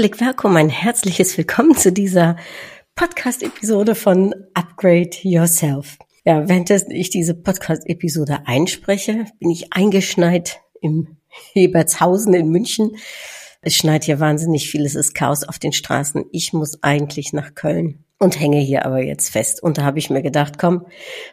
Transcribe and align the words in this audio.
Herzlich 0.00 0.20
willkommen, 0.22 0.56
ein 0.56 0.68
herzliches 0.70 1.36
Willkommen 1.36 1.76
zu 1.76 1.92
dieser 1.92 2.36
Podcast-Episode 2.94 3.94
von 3.94 4.34
Upgrade 4.54 5.10
Yourself. 5.24 5.98
Ja, 6.24 6.48
während 6.48 6.70
ich 6.70 7.10
diese 7.10 7.34
Podcast-Episode 7.34 8.38
einspreche, 8.46 9.26
bin 9.40 9.50
ich 9.50 9.74
eingeschneit 9.74 10.62
im 10.80 11.18
Hebertshausen 11.52 12.32
in 12.32 12.48
München. 12.48 12.96
Es 13.60 13.76
schneit 13.76 14.04
hier 14.04 14.20
wahnsinnig 14.20 14.70
viel, 14.70 14.86
es 14.86 14.94
ist 14.94 15.14
Chaos 15.14 15.44
auf 15.44 15.58
den 15.58 15.74
Straßen. 15.74 16.24
Ich 16.32 16.54
muss 16.54 16.82
eigentlich 16.82 17.34
nach 17.34 17.54
Köln 17.54 18.02
und 18.18 18.40
hänge 18.40 18.60
hier 18.60 18.86
aber 18.86 19.02
jetzt 19.02 19.28
fest. 19.28 19.62
Und 19.62 19.76
da 19.76 19.82
habe 19.82 19.98
ich 19.98 20.08
mir 20.08 20.22
gedacht, 20.22 20.58
komm, 20.58 20.86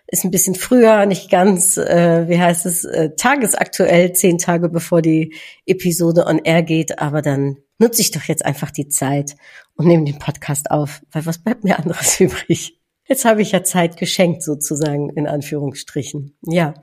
ist 0.08 0.26
ein 0.26 0.32
bisschen 0.32 0.56
früher, 0.56 1.06
nicht 1.06 1.32
ganz, 1.32 1.78
äh, 1.78 2.28
wie 2.28 2.38
heißt 2.38 2.66
es, 2.66 2.84
äh, 2.84 3.12
tagesaktuell, 3.16 4.12
zehn 4.12 4.38
Tage 4.38 4.68
bevor 4.68 5.02
die 5.02 5.34
Episode 5.66 6.26
on 6.26 6.40
air 6.44 6.64
geht, 6.64 7.00
aber 7.00 7.22
dann 7.22 7.60
nutze 7.78 8.02
ich 8.02 8.12
doch 8.12 8.24
jetzt 8.24 8.46
einfach 8.46 8.72
die 8.72 8.88
Zeit 8.88 9.36
und 9.76 9.88
nehme 9.88 10.06
den 10.06 10.20
Podcast 10.20 10.72
auf, 10.72 11.02
weil 11.12 11.26
was 11.26 11.40
bleibt 11.40 11.64
mir 11.64 11.80
anderes 11.80 12.20
übrig? 12.20 12.78
Jetzt 13.08 13.24
habe 13.24 13.42
ich 13.42 13.54
ja 13.54 13.64
Zeit 13.64 13.96
geschenkt, 13.96 14.44
sozusagen, 14.44 15.10
in 15.12 15.28
Anführungsstrichen. 15.28 16.38
Ja. 16.46 16.74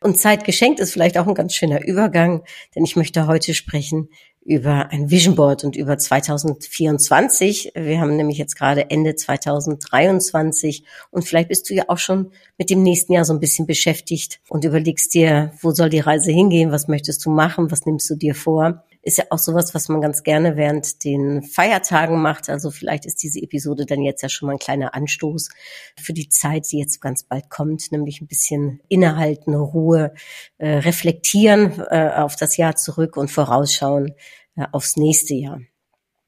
Und 0.00 0.18
Zeit 0.18 0.44
geschenkt 0.44 0.80
ist 0.80 0.92
vielleicht 0.92 1.18
auch 1.18 1.26
ein 1.26 1.34
ganz 1.34 1.54
schöner 1.54 1.86
Übergang, 1.86 2.44
denn 2.74 2.84
ich 2.84 2.96
möchte 2.96 3.26
heute 3.26 3.52
sprechen 3.52 4.08
über 4.46 4.90
ein 4.90 5.10
Vision 5.10 5.34
Board 5.34 5.64
und 5.64 5.76
über 5.76 5.98
2024. 5.98 7.72
Wir 7.74 8.00
haben 8.00 8.16
nämlich 8.16 8.38
jetzt 8.38 8.56
gerade 8.56 8.90
Ende 8.90 9.16
2023 9.16 10.84
und 11.10 11.24
vielleicht 11.24 11.48
bist 11.48 11.68
du 11.68 11.74
ja 11.74 11.84
auch 11.88 11.98
schon 11.98 12.30
mit 12.56 12.70
dem 12.70 12.82
nächsten 12.82 13.12
Jahr 13.12 13.24
so 13.24 13.34
ein 13.34 13.40
bisschen 13.40 13.66
beschäftigt 13.66 14.40
und 14.48 14.64
überlegst 14.64 15.12
dir, 15.12 15.52
wo 15.60 15.72
soll 15.72 15.90
die 15.90 16.00
Reise 16.00 16.30
hingehen, 16.30 16.70
was 16.70 16.88
möchtest 16.88 17.26
du 17.26 17.30
machen, 17.30 17.70
was 17.70 17.86
nimmst 17.86 18.08
du 18.08 18.14
dir 18.14 18.34
vor 18.34 18.84
ist 19.06 19.18
ja 19.18 19.24
auch 19.30 19.38
sowas, 19.38 19.72
was 19.72 19.88
man 19.88 20.00
ganz 20.00 20.24
gerne 20.24 20.56
während 20.56 21.04
den 21.04 21.42
Feiertagen 21.42 22.20
macht. 22.20 22.50
Also 22.50 22.72
vielleicht 22.72 23.06
ist 23.06 23.22
diese 23.22 23.40
Episode 23.40 23.86
dann 23.86 24.02
jetzt 24.02 24.22
ja 24.22 24.28
schon 24.28 24.48
mal 24.48 24.54
ein 24.54 24.58
kleiner 24.58 24.94
Anstoß 24.94 25.48
für 25.96 26.12
die 26.12 26.28
Zeit, 26.28 26.72
die 26.72 26.80
jetzt 26.80 27.00
ganz 27.00 27.22
bald 27.22 27.48
kommt, 27.48 27.92
nämlich 27.92 28.20
ein 28.20 28.26
bisschen 28.26 28.80
innehalten, 28.88 29.54
Ruhe, 29.54 30.12
äh, 30.58 30.78
reflektieren 30.78 31.80
äh, 31.88 32.10
auf 32.16 32.34
das 32.34 32.56
Jahr 32.56 32.74
zurück 32.74 33.16
und 33.16 33.30
vorausschauen 33.30 34.12
äh, 34.56 34.66
aufs 34.72 34.96
nächste 34.96 35.34
Jahr 35.34 35.60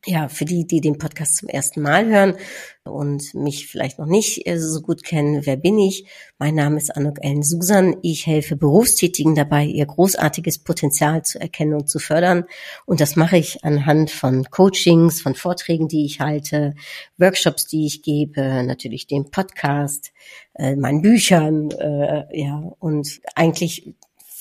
ja, 0.07 0.29
für 0.29 0.45
die, 0.45 0.67
die 0.67 0.81
den 0.81 0.99
Podcast 0.99 1.37
zum 1.37 1.49
ersten 1.49 1.83
Mal 1.83 2.07
hören 2.07 2.37
und 2.85 3.35
mich 3.35 3.67
vielleicht 3.67 3.99
noch 3.99 4.07
nicht 4.07 4.47
äh, 4.47 4.59
so 4.59 4.81
gut 4.81 5.03
kennen, 5.03 5.45
wer 5.45 5.57
bin 5.57 5.79
ich? 5.79 6.07
Mein 6.39 6.55
Name 6.55 6.79
ist 6.79 6.97
Anuk 6.97 7.19
Ellen 7.21 7.43
Susan. 7.43 7.97
Ich 8.03 8.27
helfe 8.27 8.57
Berufstätigen 8.57 9.35
dabei, 9.35 9.65
ihr 9.65 9.85
großartiges 9.87 10.61
Potenzial 10.61 11.25
zu 11.25 11.41
erkennen 11.41 11.75
und 11.75 11.91
zu 11.91 11.99
fördern. 11.99 12.45
Und 12.87 13.01
das 13.01 13.17
mache 13.17 13.39
ich 13.39 13.65
anhand 13.65 14.11
von 14.11 14.45
Coachings, 14.45 15.21
von 15.21 15.35
Vorträgen, 15.35 15.89
die 15.89 16.05
ich 16.05 16.21
halte, 16.21 16.75
Workshops, 17.19 17.67
die 17.67 17.87
ich 17.87 18.03
gebe, 18.03 18.63
natürlich 18.63 19.09
dem 19.09 19.31
Podcast, 19.31 20.13
äh, 20.55 20.77
meinen 20.77 21.03
Büchern, 21.03 21.71
äh, 21.73 22.25
ja, 22.41 22.73
und 22.79 23.21
eigentlich 23.35 23.95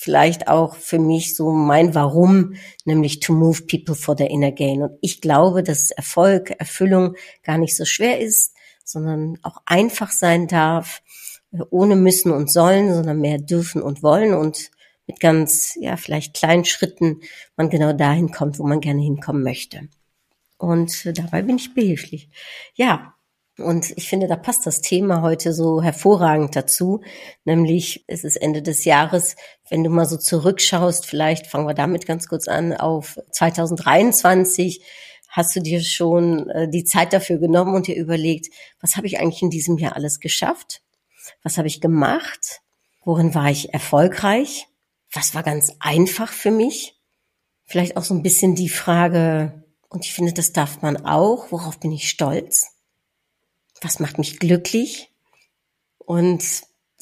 vielleicht 0.08 0.48
auch 0.48 0.74
für 0.74 0.98
mich 0.98 1.36
so 1.36 1.50
mein 1.50 1.94
Warum, 1.94 2.54
nämlich 2.86 3.20
to 3.20 3.34
move 3.34 3.64
people 3.64 3.94
for 3.94 4.16
their 4.16 4.30
inner 4.30 4.52
gain. 4.52 4.82
Und 4.82 4.92
ich 5.02 5.20
glaube, 5.20 5.62
dass 5.62 5.90
Erfolg, 5.90 6.58
Erfüllung 6.58 7.14
gar 7.42 7.58
nicht 7.58 7.76
so 7.76 7.84
schwer 7.84 8.18
ist, 8.18 8.54
sondern 8.86 9.36
auch 9.42 9.58
einfach 9.66 10.10
sein 10.10 10.48
darf, 10.48 11.02
ohne 11.68 11.94
müssen 11.94 12.32
und 12.32 12.50
sollen, 12.50 12.94
sondern 12.94 13.20
mehr 13.20 13.36
dürfen 13.36 13.82
und 13.82 14.02
wollen 14.02 14.32
und 14.32 14.70
mit 15.06 15.20
ganz, 15.20 15.74
ja, 15.78 15.98
vielleicht 15.98 16.32
kleinen 16.32 16.64
Schritten 16.64 17.20
man 17.54 17.68
genau 17.68 17.92
dahin 17.92 18.30
kommt, 18.30 18.58
wo 18.58 18.66
man 18.66 18.80
gerne 18.80 19.02
hinkommen 19.02 19.42
möchte. 19.42 19.88
Und 20.56 21.18
dabei 21.18 21.42
bin 21.42 21.56
ich 21.56 21.74
behilflich. 21.74 22.30
Ja, 22.76 23.12
und 23.58 23.90
ich 23.96 24.08
finde, 24.08 24.28
da 24.28 24.36
passt 24.36 24.66
das 24.66 24.80
Thema 24.80 25.20
heute 25.22 25.52
so 25.52 25.82
hervorragend 25.82 26.54
dazu. 26.54 27.02
Nämlich, 27.44 28.04
es 28.06 28.22
ist 28.22 28.36
Ende 28.36 28.62
des 28.62 28.84
Jahres. 28.84 29.34
Wenn 29.68 29.82
du 29.82 29.90
mal 29.90 30.06
so 30.06 30.16
zurückschaust, 30.16 31.06
vielleicht 31.06 31.46
fangen 31.46 31.66
wir 31.66 31.74
damit 31.74 32.06
ganz 32.06 32.28
kurz 32.28 32.46
an, 32.46 32.72
auf 32.72 33.18
2023, 33.32 34.80
hast 35.28 35.56
du 35.56 35.60
dir 35.60 35.82
schon 35.82 36.48
äh, 36.50 36.68
die 36.68 36.84
Zeit 36.84 37.12
dafür 37.12 37.38
genommen 37.38 37.74
und 37.74 37.88
dir 37.88 37.96
überlegt, 37.96 38.54
was 38.80 38.96
habe 38.96 39.06
ich 39.06 39.18
eigentlich 39.18 39.42
in 39.42 39.50
diesem 39.50 39.76
Jahr 39.76 39.96
alles 39.96 40.20
geschafft? 40.20 40.82
Was 41.42 41.58
habe 41.58 41.68
ich 41.68 41.80
gemacht? 41.80 42.60
Worin 43.04 43.34
war 43.34 43.50
ich 43.50 43.74
erfolgreich? 43.74 44.68
Was 45.12 45.34
war 45.34 45.42
ganz 45.42 45.72
einfach 45.80 46.32
für 46.32 46.50
mich? 46.50 47.00
Vielleicht 47.64 47.96
auch 47.96 48.04
so 48.04 48.14
ein 48.14 48.22
bisschen 48.22 48.54
die 48.54 48.68
Frage, 48.68 49.64
und 49.88 50.04
ich 50.04 50.12
finde, 50.12 50.32
das 50.32 50.52
darf 50.52 50.80
man 50.82 51.04
auch, 51.04 51.50
worauf 51.50 51.80
bin 51.80 51.92
ich 51.92 52.08
stolz? 52.08 52.77
Was 53.82 54.00
macht 54.00 54.18
mich 54.18 54.38
glücklich 54.38 55.10
und 55.98 56.42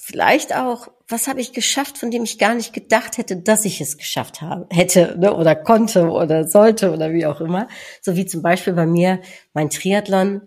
vielleicht 0.06 0.54
auch, 0.54 0.88
was 1.08 1.26
habe 1.26 1.40
ich 1.40 1.52
geschafft, 1.52 1.98
von 1.98 2.10
dem 2.10 2.24
ich 2.24 2.38
gar 2.38 2.54
nicht 2.54 2.72
gedacht 2.72 3.18
hätte, 3.18 3.36
dass 3.36 3.64
ich 3.64 3.80
es 3.80 3.98
geschafft 3.98 4.40
habe, 4.40 4.66
hätte 4.70 5.16
ne, 5.18 5.34
oder 5.34 5.56
konnte 5.56 6.10
oder 6.10 6.46
sollte 6.46 6.92
oder 6.92 7.12
wie 7.12 7.26
auch 7.26 7.40
immer. 7.40 7.68
So 8.02 8.16
wie 8.16 8.26
zum 8.26 8.42
Beispiel 8.42 8.72
bei 8.72 8.86
mir 8.86 9.20
mein 9.52 9.70
Triathlon. 9.70 10.42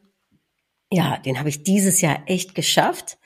Ja, 0.92 1.18
den 1.18 1.40
habe 1.40 1.50
ich 1.50 1.64
dieses 1.64 2.02
Jahr 2.02 2.24
echt 2.26 2.56
geschafft. 2.56 3.18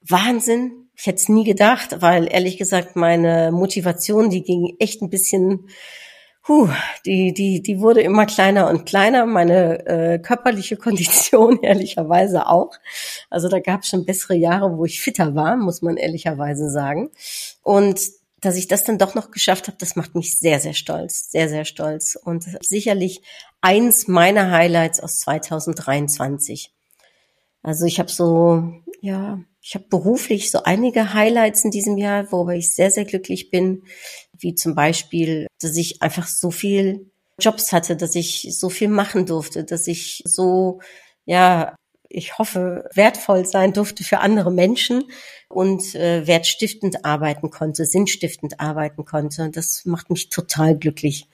Wahnsinn. 0.00 0.90
Ich 0.94 1.06
hätte 1.06 1.16
es 1.16 1.28
nie 1.28 1.44
gedacht, 1.44 2.00
weil 2.00 2.26
ehrlich 2.30 2.56
gesagt 2.56 2.96
meine 2.96 3.52
Motivation, 3.52 4.30
die 4.30 4.42
ging 4.42 4.74
echt 4.80 5.00
ein 5.00 5.10
bisschen 5.10 5.68
Puh, 6.48 6.70
die, 7.04 7.34
die, 7.34 7.60
die 7.60 7.78
wurde 7.78 8.00
immer 8.00 8.24
kleiner 8.24 8.70
und 8.70 8.86
kleiner, 8.86 9.26
meine 9.26 9.86
äh, 9.86 10.18
körperliche 10.18 10.76
Kondition 10.78 11.60
ehrlicherweise 11.60 12.46
auch. 12.46 12.70
Also 13.28 13.50
da 13.50 13.60
gab 13.60 13.82
es 13.82 13.88
schon 13.88 14.06
bessere 14.06 14.34
Jahre, 14.34 14.78
wo 14.78 14.86
ich 14.86 15.02
fitter 15.02 15.34
war, 15.34 15.58
muss 15.58 15.82
man 15.82 15.98
ehrlicherweise 15.98 16.70
sagen. 16.70 17.10
Und 17.62 18.00
dass 18.40 18.56
ich 18.56 18.66
das 18.66 18.82
dann 18.82 18.96
doch 18.96 19.14
noch 19.14 19.30
geschafft 19.30 19.66
habe, 19.66 19.76
das 19.78 19.94
macht 19.94 20.14
mich 20.14 20.38
sehr, 20.38 20.58
sehr 20.58 20.72
stolz, 20.72 21.30
sehr, 21.30 21.50
sehr 21.50 21.66
stolz. 21.66 22.16
Und 22.16 22.46
sicherlich 22.62 23.20
eins 23.60 24.08
meiner 24.08 24.50
Highlights 24.50 25.00
aus 25.00 25.18
2023. 25.18 26.72
Also 27.62 27.84
ich 27.84 27.98
habe 27.98 28.10
so, 28.10 28.72
ja, 29.02 29.38
ich 29.60 29.74
habe 29.74 29.84
beruflich 29.90 30.50
so 30.50 30.62
einige 30.62 31.12
Highlights 31.12 31.62
in 31.62 31.70
diesem 31.70 31.98
Jahr, 31.98 32.32
worüber 32.32 32.54
ich 32.54 32.74
sehr, 32.74 32.90
sehr 32.90 33.04
glücklich 33.04 33.50
bin, 33.50 33.82
wie 34.40 34.54
zum 34.54 34.74
Beispiel, 34.74 35.46
dass 35.60 35.76
ich 35.76 36.02
einfach 36.02 36.26
so 36.26 36.50
viel 36.50 37.10
Jobs 37.40 37.72
hatte, 37.72 37.96
dass 37.96 38.14
ich 38.14 38.48
so 38.50 38.68
viel 38.68 38.88
machen 38.88 39.26
durfte, 39.26 39.64
dass 39.64 39.86
ich 39.86 40.22
so, 40.24 40.80
ja, 41.24 41.76
ich 42.08 42.38
hoffe, 42.38 42.88
wertvoll 42.94 43.44
sein 43.44 43.72
durfte 43.72 44.02
für 44.02 44.20
andere 44.20 44.50
Menschen 44.50 45.04
und 45.48 45.94
äh, 45.94 46.26
wertstiftend 46.26 47.04
arbeiten 47.04 47.50
konnte, 47.50 47.84
sinnstiftend 47.84 48.60
arbeiten 48.60 49.04
konnte. 49.04 49.50
Das 49.50 49.84
macht 49.84 50.10
mich 50.10 50.30
total 50.30 50.76
glücklich. 50.76 51.26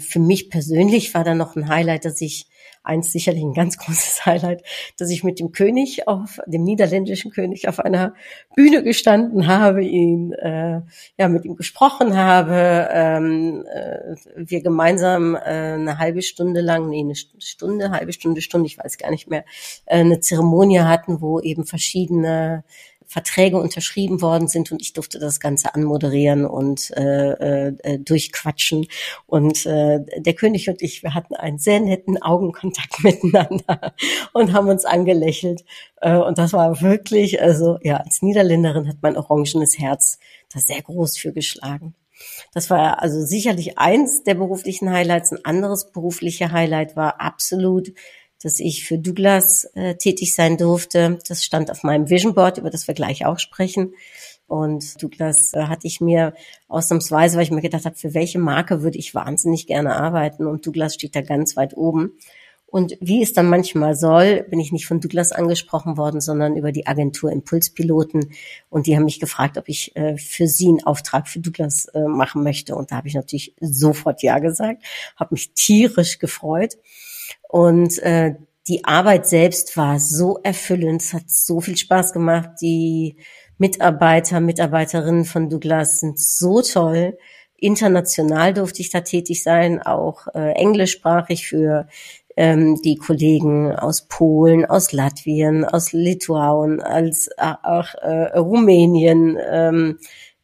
Für 0.00 0.18
mich 0.18 0.50
persönlich 0.50 1.14
war 1.14 1.24
da 1.24 1.34
noch 1.34 1.56
ein 1.56 1.68
Highlight, 1.68 2.04
dass 2.04 2.20
ich 2.20 2.46
eins 2.82 3.12
sicherlich 3.12 3.42
ein 3.42 3.52
ganz 3.52 3.78
großes 3.78 4.24
Highlight, 4.26 4.62
dass 4.98 5.10
ich 5.10 5.24
mit 5.24 5.38
dem 5.38 5.52
König 5.52 6.08
auf 6.08 6.40
dem 6.46 6.64
niederländischen 6.64 7.30
König 7.30 7.68
auf 7.68 7.78
einer 7.78 8.14
Bühne 8.56 8.82
gestanden 8.82 9.46
habe, 9.46 9.82
ihn 9.82 10.32
äh, 10.32 10.80
ja 11.18 11.28
mit 11.28 11.44
ihm 11.44 11.56
gesprochen 11.56 12.16
habe, 12.16 12.88
ähm, 12.92 13.64
äh, 13.72 14.14
wir 14.36 14.62
gemeinsam 14.62 15.34
äh, 15.34 15.38
eine 15.38 15.98
halbe 15.98 16.22
Stunde 16.22 16.60
lang, 16.60 16.88
nee 16.88 17.00
eine 17.00 17.14
Stunde, 17.14 17.90
halbe 17.90 18.12
Stunde, 18.12 18.40
Stunde, 18.40 18.66
ich 18.66 18.78
weiß 18.78 18.98
gar 18.98 19.10
nicht 19.10 19.28
mehr, 19.28 19.44
äh, 19.86 20.00
eine 20.00 20.20
Zeremonie 20.20 20.80
hatten, 20.80 21.20
wo 21.20 21.40
eben 21.40 21.64
verschiedene 21.64 22.64
Verträge 23.10 23.56
unterschrieben 23.56 24.22
worden 24.22 24.46
sind 24.46 24.70
und 24.70 24.80
ich 24.80 24.92
durfte 24.92 25.18
das 25.18 25.40
Ganze 25.40 25.74
anmoderieren 25.74 26.44
und 26.46 26.92
äh, 26.96 27.70
äh, 27.70 27.98
durchquatschen. 27.98 28.86
Und 29.26 29.66
äh, 29.66 29.98
der 30.16 30.34
König 30.34 30.68
und 30.68 30.80
ich, 30.80 31.02
wir 31.02 31.12
hatten 31.12 31.34
einen 31.34 31.58
sehr 31.58 31.80
netten 31.80 32.22
Augenkontakt 32.22 33.00
miteinander 33.02 33.94
und 34.32 34.52
haben 34.52 34.68
uns 34.68 34.84
angelächelt. 34.84 35.64
Äh, 36.00 36.18
und 36.18 36.38
das 36.38 36.52
war 36.52 36.82
wirklich, 36.82 37.42
also 37.42 37.78
ja, 37.82 37.96
als 37.96 38.22
Niederländerin 38.22 38.86
hat 38.86 38.98
mein 39.02 39.16
orangenes 39.16 39.76
Herz 39.76 40.20
da 40.54 40.60
sehr 40.60 40.80
groß 40.80 41.18
für 41.18 41.32
geschlagen. 41.32 41.96
Das 42.52 42.70
war 42.70 43.02
also 43.02 43.24
sicherlich 43.24 43.76
eins 43.76 44.22
der 44.22 44.34
beruflichen 44.34 44.92
Highlights. 44.92 45.32
Ein 45.32 45.44
anderes 45.44 45.90
berufliche 45.90 46.52
Highlight 46.52 46.94
war 46.94 47.20
absolut, 47.20 47.88
dass 48.42 48.60
ich 48.60 48.84
für 48.84 48.98
Douglas 48.98 49.64
äh, 49.74 49.96
tätig 49.96 50.34
sein 50.34 50.56
durfte. 50.56 51.18
Das 51.28 51.44
stand 51.44 51.70
auf 51.70 51.82
meinem 51.82 52.08
Vision 52.08 52.34
Board, 52.34 52.58
über 52.58 52.70
das 52.70 52.86
wir 52.86 52.94
gleich 52.94 53.26
auch 53.26 53.38
sprechen. 53.38 53.94
Und 54.46 55.00
Douglas 55.02 55.52
äh, 55.52 55.64
hatte 55.64 55.86
ich 55.86 56.00
mir 56.00 56.34
ausnahmsweise, 56.68 57.36
weil 57.36 57.44
ich 57.44 57.50
mir 57.50 57.60
gedacht 57.60 57.84
habe, 57.84 57.96
für 57.96 58.14
welche 58.14 58.38
Marke 58.38 58.82
würde 58.82 58.98
ich 58.98 59.14
wahnsinnig 59.14 59.66
gerne 59.66 59.94
arbeiten. 59.94 60.46
Und 60.46 60.66
Douglas 60.66 60.94
steht 60.94 61.14
da 61.14 61.20
ganz 61.20 61.56
weit 61.56 61.76
oben. 61.76 62.18
Und 62.70 62.96
wie 63.00 63.22
es 63.22 63.32
dann 63.32 63.48
manchmal 63.48 63.96
soll, 63.96 64.44
bin 64.44 64.60
ich 64.60 64.70
nicht 64.70 64.86
von 64.86 65.00
Douglas 65.00 65.32
angesprochen 65.32 65.96
worden, 65.96 66.20
sondern 66.20 66.56
über 66.56 66.70
die 66.70 66.86
Agentur 66.86 67.32
Impulspiloten. 67.32 68.32
Und 68.68 68.86
die 68.86 68.96
haben 68.96 69.04
mich 69.04 69.18
gefragt, 69.18 69.58
ob 69.58 69.68
ich 69.68 69.94
äh, 69.96 70.16
für 70.16 70.46
sie 70.46 70.68
einen 70.68 70.84
Auftrag 70.84 71.28
für 71.28 71.40
Douglas 71.40 71.86
äh, 71.86 72.02
machen 72.02 72.44
möchte. 72.44 72.76
Und 72.76 72.92
da 72.92 72.96
habe 72.96 73.08
ich 73.08 73.14
natürlich 73.14 73.54
sofort 73.60 74.22
Ja 74.22 74.38
gesagt, 74.38 74.84
habe 75.16 75.34
mich 75.34 75.52
tierisch 75.52 76.20
gefreut. 76.20 76.76
Und 77.48 77.98
äh, 77.98 78.34
die 78.68 78.84
Arbeit 78.84 79.26
selbst 79.26 79.76
war 79.76 79.98
so 79.98 80.38
erfüllend, 80.42 81.02
es 81.02 81.12
hat 81.12 81.28
so 81.28 81.60
viel 81.60 81.76
Spaß 81.76 82.12
gemacht. 82.12 82.50
Die 82.60 83.16
Mitarbeiter, 83.58 84.40
Mitarbeiterinnen 84.40 85.24
von 85.24 85.48
Douglas 85.48 86.00
sind 86.00 86.18
so 86.18 86.62
toll. 86.62 87.18
International 87.56 88.54
durfte 88.54 88.80
ich 88.80 88.90
da 88.90 89.00
tätig 89.00 89.42
sein, 89.42 89.82
auch 89.82 90.26
äh, 90.34 90.52
englischsprachig 90.52 91.46
für 91.46 91.86
ähm, 92.36 92.80
die 92.82 92.96
Kollegen 92.96 93.72
aus 93.72 94.06
Polen, 94.08 94.64
aus 94.64 94.92
Latvien, 94.92 95.64
aus 95.64 95.92
Litauen, 95.92 96.80
als 96.80 97.28
äh, 97.36 97.52
auch 97.62 97.94
äh, 98.00 98.38
Rumänien 98.38 99.36
ähm, 99.50 99.98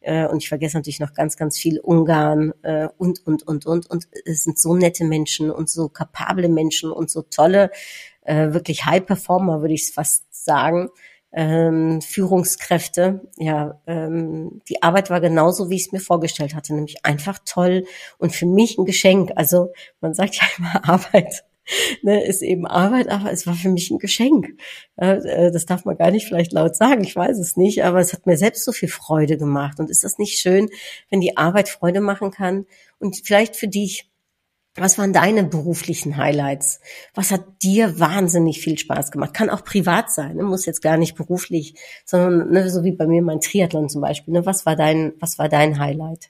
äh, 0.07 0.25
und 0.25 0.41
ich 0.41 0.47
vergesse 0.47 0.77
natürlich 0.77 1.01
noch 1.01 1.13
ganz, 1.13 1.35
ganz 1.35 1.57
viel 1.57 1.79
Ungarn 1.79 2.53
äh, 2.63 2.87
und, 2.97 3.25
und, 3.27 3.43
und, 3.43 3.65
und. 3.65 3.89
Und 3.89 4.07
es 4.25 4.45
sind 4.45 4.57
so 4.57 4.73
nette 4.73 5.03
Menschen 5.03 5.51
und 5.51 5.69
so 5.69 5.89
kapable 5.89 6.47
Menschen 6.47 6.91
und 6.91 7.11
so 7.11 7.23
tolle, 7.23 7.71
äh, 8.21 8.53
wirklich 8.53 8.85
High-Performer, 8.85 9.59
würde 9.61 9.73
ich 9.73 9.91
fast 9.91 10.23
sagen. 10.31 10.89
Ähm, 11.33 12.01
Führungskräfte, 12.01 13.29
ja, 13.35 13.81
ähm, 13.85 14.61
die 14.69 14.81
Arbeit 14.81 15.09
war 15.09 15.19
genauso, 15.19 15.69
wie 15.69 15.75
ich 15.75 15.87
es 15.87 15.91
mir 15.91 15.99
vorgestellt 15.99 16.55
hatte, 16.55 16.73
nämlich 16.73 17.05
einfach 17.05 17.39
toll 17.43 17.83
und 18.17 18.33
für 18.33 18.45
mich 18.45 18.77
ein 18.77 18.85
Geschenk. 18.85 19.31
Also 19.35 19.73
man 19.99 20.13
sagt 20.13 20.35
ja 20.35 20.43
immer 20.57 20.87
Arbeit 20.89 21.43
ne, 22.01 22.23
ist 22.23 22.41
eben 22.41 22.65
Arbeit, 22.65 23.09
aber 23.09 23.31
es 23.31 23.47
war 23.47 23.55
für 23.55 23.69
mich 23.69 23.91
ein 23.91 23.99
Geschenk. 23.99 24.57
Äh, 24.95 25.51
das 25.51 25.65
darf 25.65 25.85
man 25.85 25.97
gar 25.97 26.11
nicht 26.11 26.27
vielleicht 26.27 26.53
laut 26.53 26.75
sagen, 26.75 27.03
ich 27.03 27.15
weiß 27.15 27.37
es 27.39 27.57
nicht, 27.57 27.83
aber 27.83 27.99
es 27.99 28.13
hat 28.13 28.25
mir 28.25 28.37
selbst 28.37 28.63
so 28.63 28.71
viel 28.71 28.89
Freude 28.89 29.37
gemacht. 29.37 29.79
Und 29.79 29.89
ist 29.89 30.03
das 30.03 30.17
nicht 30.17 30.39
schön, 30.39 30.69
wenn 31.09 31.21
die 31.21 31.37
Arbeit 31.37 31.69
Freude 31.69 32.01
machen 32.01 32.31
kann? 32.31 32.65
Und 32.99 33.21
vielleicht 33.23 33.55
für 33.55 33.67
dich, 33.67 34.09
was 34.75 34.97
waren 34.99 35.11
deine 35.11 35.43
beruflichen 35.43 36.17
Highlights? 36.17 36.79
Was 37.15 37.31
hat 37.31 37.63
dir 37.63 37.99
wahnsinnig 37.99 38.61
viel 38.61 38.77
Spaß 38.77 39.11
gemacht? 39.11 39.33
Kann 39.33 39.49
auch 39.49 39.63
privat 39.63 40.11
sein, 40.11 40.35
ne? 40.35 40.43
muss 40.43 40.67
jetzt 40.67 40.83
gar 40.83 40.97
nicht 40.97 41.15
beruflich, 41.15 41.73
sondern 42.05 42.51
ne, 42.51 42.69
so 42.69 42.83
wie 42.83 42.91
bei 42.91 43.07
mir 43.07 43.23
mein 43.23 43.39
Triathlon 43.39 43.89
zum 43.89 44.01
Beispiel. 44.01 44.35
Ne? 44.35 44.45
Was 44.45 44.67
war 44.67 44.75
dein, 44.75 45.13
was 45.19 45.39
war 45.39 45.49
dein 45.49 45.79
Highlight? 45.79 46.29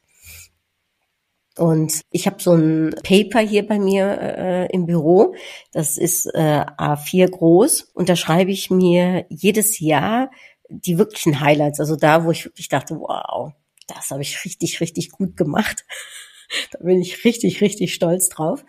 Und 1.57 2.01
ich 2.11 2.27
habe 2.27 2.41
so 2.41 2.53
ein 2.53 2.95
Paper 3.03 3.39
hier 3.39 3.65
bei 3.67 3.79
mir 3.79 4.19
äh, 4.21 4.73
im 4.73 4.85
Büro. 4.85 5.35
Das 5.71 5.97
ist 5.97 6.27
äh, 6.33 6.65
A4 6.77 7.29
groß. 7.29 7.91
Und 7.93 8.09
da 8.09 8.15
schreibe 8.15 8.51
ich 8.51 8.69
mir 8.69 9.25
jedes 9.29 9.79
Jahr 9.79 10.29
die 10.69 10.97
wirklichen 10.97 11.39
Highlights. 11.39 11.79
Also 11.79 11.95
da, 11.95 12.25
wo 12.25 12.31
ich 12.31 12.45
wirklich 12.45 12.69
dachte, 12.69 12.95
wow, 12.99 13.51
das 13.87 14.11
habe 14.11 14.21
ich 14.21 14.43
richtig, 14.45 14.81
richtig 14.81 15.11
gut 15.11 15.35
gemacht. 15.37 15.85
da 16.71 16.79
bin 16.79 17.01
ich 17.01 17.23
richtig, 17.25 17.61
richtig 17.61 17.93
stolz 17.93 18.29
drauf. 18.29 18.63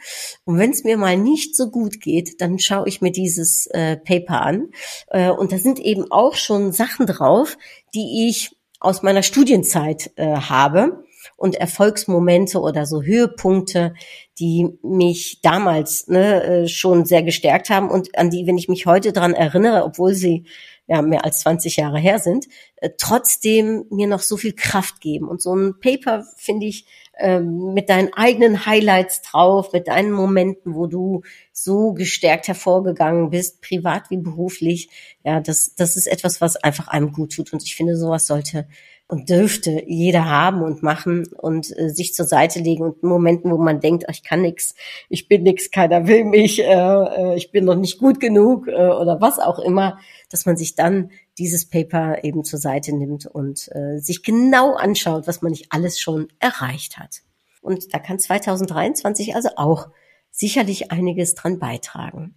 Und 0.44 0.58
wenn 0.58 0.70
es 0.70 0.84
mir 0.84 0.96
mal 0.96 1.17
nicht 1.17 1.56
so 1.56 1.70
gut 1.70 2.00
geht, 2.00 2.41
dann 2.41 2.58
schaue 2.58 2.88
ich 2.88 3.00
mir 3.00 3.12
dieses 3.12 3.67
äh, 3.69 3.96
Paper 3.96 4.43
an. 4.43 4.70
Äh, 5.08 5.31
und 5.31 5.52
da 5.52 5.58
sind 5.58 5.79
eben 5.79 6.11
auch 6.11 6.37
schon 6.37 6.73
Sachen 6.73 7.06
drauf, 7.06 7.58
die 7.94 8.29
ich 8.29 8.56
aus 8.81 9.02
meiner 9.02 9.23
Studienzeit 9.23 10.12
äh, 10.17 10.37
habe 10.37 11.05
und 11.36 11.54
Erfolgsmomente 11.54 12.60
oder 12.60 12.86
so 12.86 13.02
Höhepunkte, 13.02 13.94
die 14.38 14.78
mich 14.82 15.40
damals 15.42 16.08
ne, 16.08 16.42
äh, 16.42 16.69
schon 16.69 17.04
sehr 17.04 17.22
gestärkt 17.22 17.70
haben 17.70 17.90
und 17.90 18.16
an 18.19 18.30
die, 18.30 18.46
wenn 18.46 18.58
ich 18.58 18.69
mich 18.69 18.86
heute 18.86 19.12
dran 19.12 19.34
erinnere, 19.34 19.84
obwohl 19.84 20.14
sie 20.14 20.44
ja 20.88 21.02
mehr 21.02 21.25
als 21.25 21.40
20 21.40 21.76
Jahre 21.76 21.98
her 21.98 22.19
sind, 22.19 22.46
äh, 22.76 22.90
trotzdem 22.96 23.84
mir 23.90 24.06
noch 24.06 24.20
so 24.20 24.36
viel 24.36 24.54
Kraft 24.54 25.00
geben. 25.00 25.28
Und 25.28 25.42
so 25.42 25.54
ein 25.54 25.78
Paper 25.80 26.25
finde 26.36 26.66
ich 26.66 26.86
äh, 27.19 27.40
mit 27.40 27.90
deinen 27.90 28.12
eigenen 28.14 28.64
Highlights 28.64 29.20
drauf, 29.22 29.72
mit 29.72 29.88
deinen 29.88 30.12
Momenten, 30.12 30.74
wo 30.74 30.86
du 30.86 31.22
so 31.52 31.92
gestärkt 31.92 32.48
hervorgegangen 32.48 33.31
bist, 33.31 33.60
privat 33.60 34.10
wie 34.10 34.16
beruflich. 34.16 34.88
Ja, 35.24 35.40
das, 35.40 35.74
das 35.74 35.96
ist 35.96 36.06
etwas, 36.06 36.40
was 36.40 36.56
einfach 36.56 36.88
einem 36.88 37.12
gut 37.12 37.34
tut. 37.34 37.52
Und 37.52 37.62
ich 37.62 37.76
finde, 37.76 37.96
sowas 37.96 38.26
sollte 38.26 38.66
und 39.08 39.31
dürfte 39.31 39.84
jeder 39.87 40.26
haben 40.26 40.62
und 40.62 40.82
machen 40.82 41.26
und 41.28 41.76
äh, 41.76 41.88
sich 41.88 42.12
zur 42.14 42.26
Seite 42.26 42.60
legen 42.60 42.84
und 42.84 43.02
Momenten, 43.02 43.50
wo 43.50 43.56
man 43.56 43.81
denkt, 43.81 44.05
ach, 44.06 44.12
ich 44.12 44.22
kann 44.22 44.43
nix, 44.43 44.75
ich 45.08 45.28
bin 45.28 45.44
nix, 45.44 45.70
keiner 45.70 46.06
will 46.06 46.25
mich, 46.25 46.60
äh, 46.60 46.64
äh, 46.64 47.34
ich 47.34 47.50
bin 47.50 47.64
noch 47.64 47.75
nicht 47.75 47.99
gut 47.99 48.20
genug 48.20 48.69
äh, 48.69 48.72
oder 48.72 49.19
was 49.20 49.38
auch 49.38 49.58
immer, 49.58 49.99
dass 50.31 50.44
man 50.44 50.58
sich 50.58 50.75
dann 50.75 51.10
dieses 51.38 51.70
Paper 51.70 52.22
eben 52.22 52.44
zur 52.44 52.58
Seite 52.58 52.94
nimmt 52.94 53.26
und 53.26 53.70
äh, 53.75 53.99
sich 53.99 54.22
genau 54.22 54.75
anschaut, 54.75 55.26
was 55.26 55.40
man 55.40 55.52
nicht 55.52 55.72
alles 55.72 55.99
schon 55.99 56.28
erreicht 56.38 56.99
hat. 56.99 57.22
Und 57.62 57.94
da 57.94 57.99
kann 57.99 58.19
2023 58.19 59.34
also 59.34 59.49
auch 59.56 59.88
sicherlich 60.31 60.93
einiges 60.93 61.34
dran 61.34 61.58
beitragen. 61.58 62.34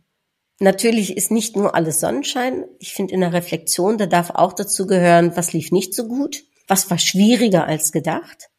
Natürlich 0.59 1.17
ist 1.17 1.31
nicht 1.31 1.57
nur 1.57 1.75
alles 1.75 1.99
Sonnenschein. 1.99 2.63
Ich 2.79 2.93
finde 2.93 3.13
in 3.13 3.21
der 3.21 3.33
Reflexion, 3.33 3.97
da 3.97 4.05
darf 4.05 4.29
auch 4.29 4.53
dazu 4.53 4.87
gehören, 4.87 5.35
was 5.35 5.51
lief 5.51 5.71
nicht 5.71 5.93
so 5.93 6.07
gut 6.07 6.45
was 6.71 6.89
war 6.89 6.97
schwieriger 6.97 7.65
als 7.67 7.91
gedacht? 7.91 8.49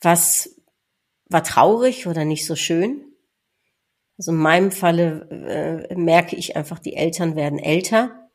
Was 0.00 0.56
war 1.26 1.44
traurig 1.44 2.06
oder 2.06 2.24
nicht 2.24 2.46
so 2.46 2.56
schön? 2.56 3.04
Also 4.16 4.30
in 4.30 4.38
meinem 4.38 4.72
Falle 4.72 5.28
äh, 5.90 5.94
merke 5.94 6.36
ich 6.36 6.56
einfach, 6.56 6.78
die 6.78 6.96
Eltern 6.96 7.36
werden 7.36 7.58
älter. 7.58 8.30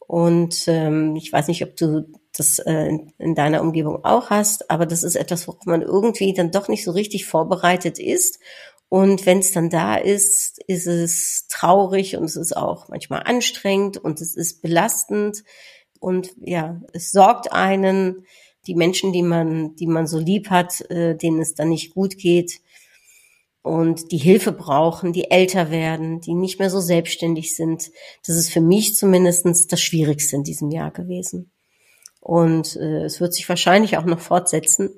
Und 0.00 0.66
ähm, 0.66 1.14
ich 1.14 1.32
weiß 1.32 1.46
nicht, 1.46 1.62
ob 1.62 1.76
du 1.76 2.10
das 2.36 2.58
äh, 2.58 2.88
in, 2.88 3.12
in 3.18 3.34
deiner 3.36 3.62
Umgebung 3.62 4.04
auch 4.04 4.30
hast, 4.30 4.68
aber 4.68 4.84
das 4.84 5.04
ist 5.04 5.14
etwas, 5.14 5.46
worauf 5.46 5.64
man 5.64 5.82
irgendwie 5.82 6.34
dann 6.34 6.50
doch 6.50 6.66
nicht 6.66 6.82
so 6.82 6.90
richtig 6.90 7.26
vorbereitet 7.26 8.00
ist. 8.00 8.40
Und 8.88 9.26
wenn 9.26 9.38
es 9.38 9.52
dann 9.52 9.70
da 9.70 9.94
ist, 9.94 10.58
ist 10.66 10.88
es 10.88 11.46
traurig 11.46 12.16
und 12.16 12.24
es 12.24 12.34
ist 12.34 12.56
auch 12.56 12.88
manchmal 12.88 13.22
anstrengend 13.26 13.96
und 13.96 14.20
es 14.20 14.34
ist 14.34 14.60
belastend. 14.60 15.44
Und 16.00 16.34
ja, 16.40 16.80
es 16.92 17.10
sorgt 17.10 17.52
einen, 17.52 18.26
die 18.66 18.74
Menschen, 18.74 19.12
die 19.12 19.22
man, 19.22 19.76
die 19.76 19.86
man 19.86 20.06
so 20.06 20.18
lieb 20.18 20.50
hat, 20.50 20.80
äh, 20.90 21.16
denen 21.16 21.40
es 21.40 21.54
dann 21.54 21.70
nicht 21.70 21.94
gut 21.94 22.18
geht 22.18 22.60
und 23.62 24.12
die 24.12 24.18
Hilfe 24.18 24.52
brauchen, 24.52 25.12
die 25.12 25.30
älter 25.30 25.70
werden, 25.70 26.20
die 26.20 26.34
nicht 26.34 26.58
mehr 26.58 26.70
so 26.70 26.80
selbstständig 26.80 27.54
sind. 27.54 27.90
Das 28.26 28.36
ist 28.36 28.50
für 28.50 28.60
mich 28.60 28.96
zumindestens 28.96 29.66
das 29.66 29.80
Schwierigste 29.80 30.36
in 30.36 30.44
diesem 30.44 30.70
Jahr 30.70 30.90
gewesen. 30.90 31.50
Und 32.20 32.76
äh, 32.76 33.04
es 33.04 33.20
wird 33.20 33.34
sich 33.34 33.48
wahrscheinlich 33.48 33.96
auch 33.96 34.04
noch 34.04 34.20
fortsetzen, 34.20 34.90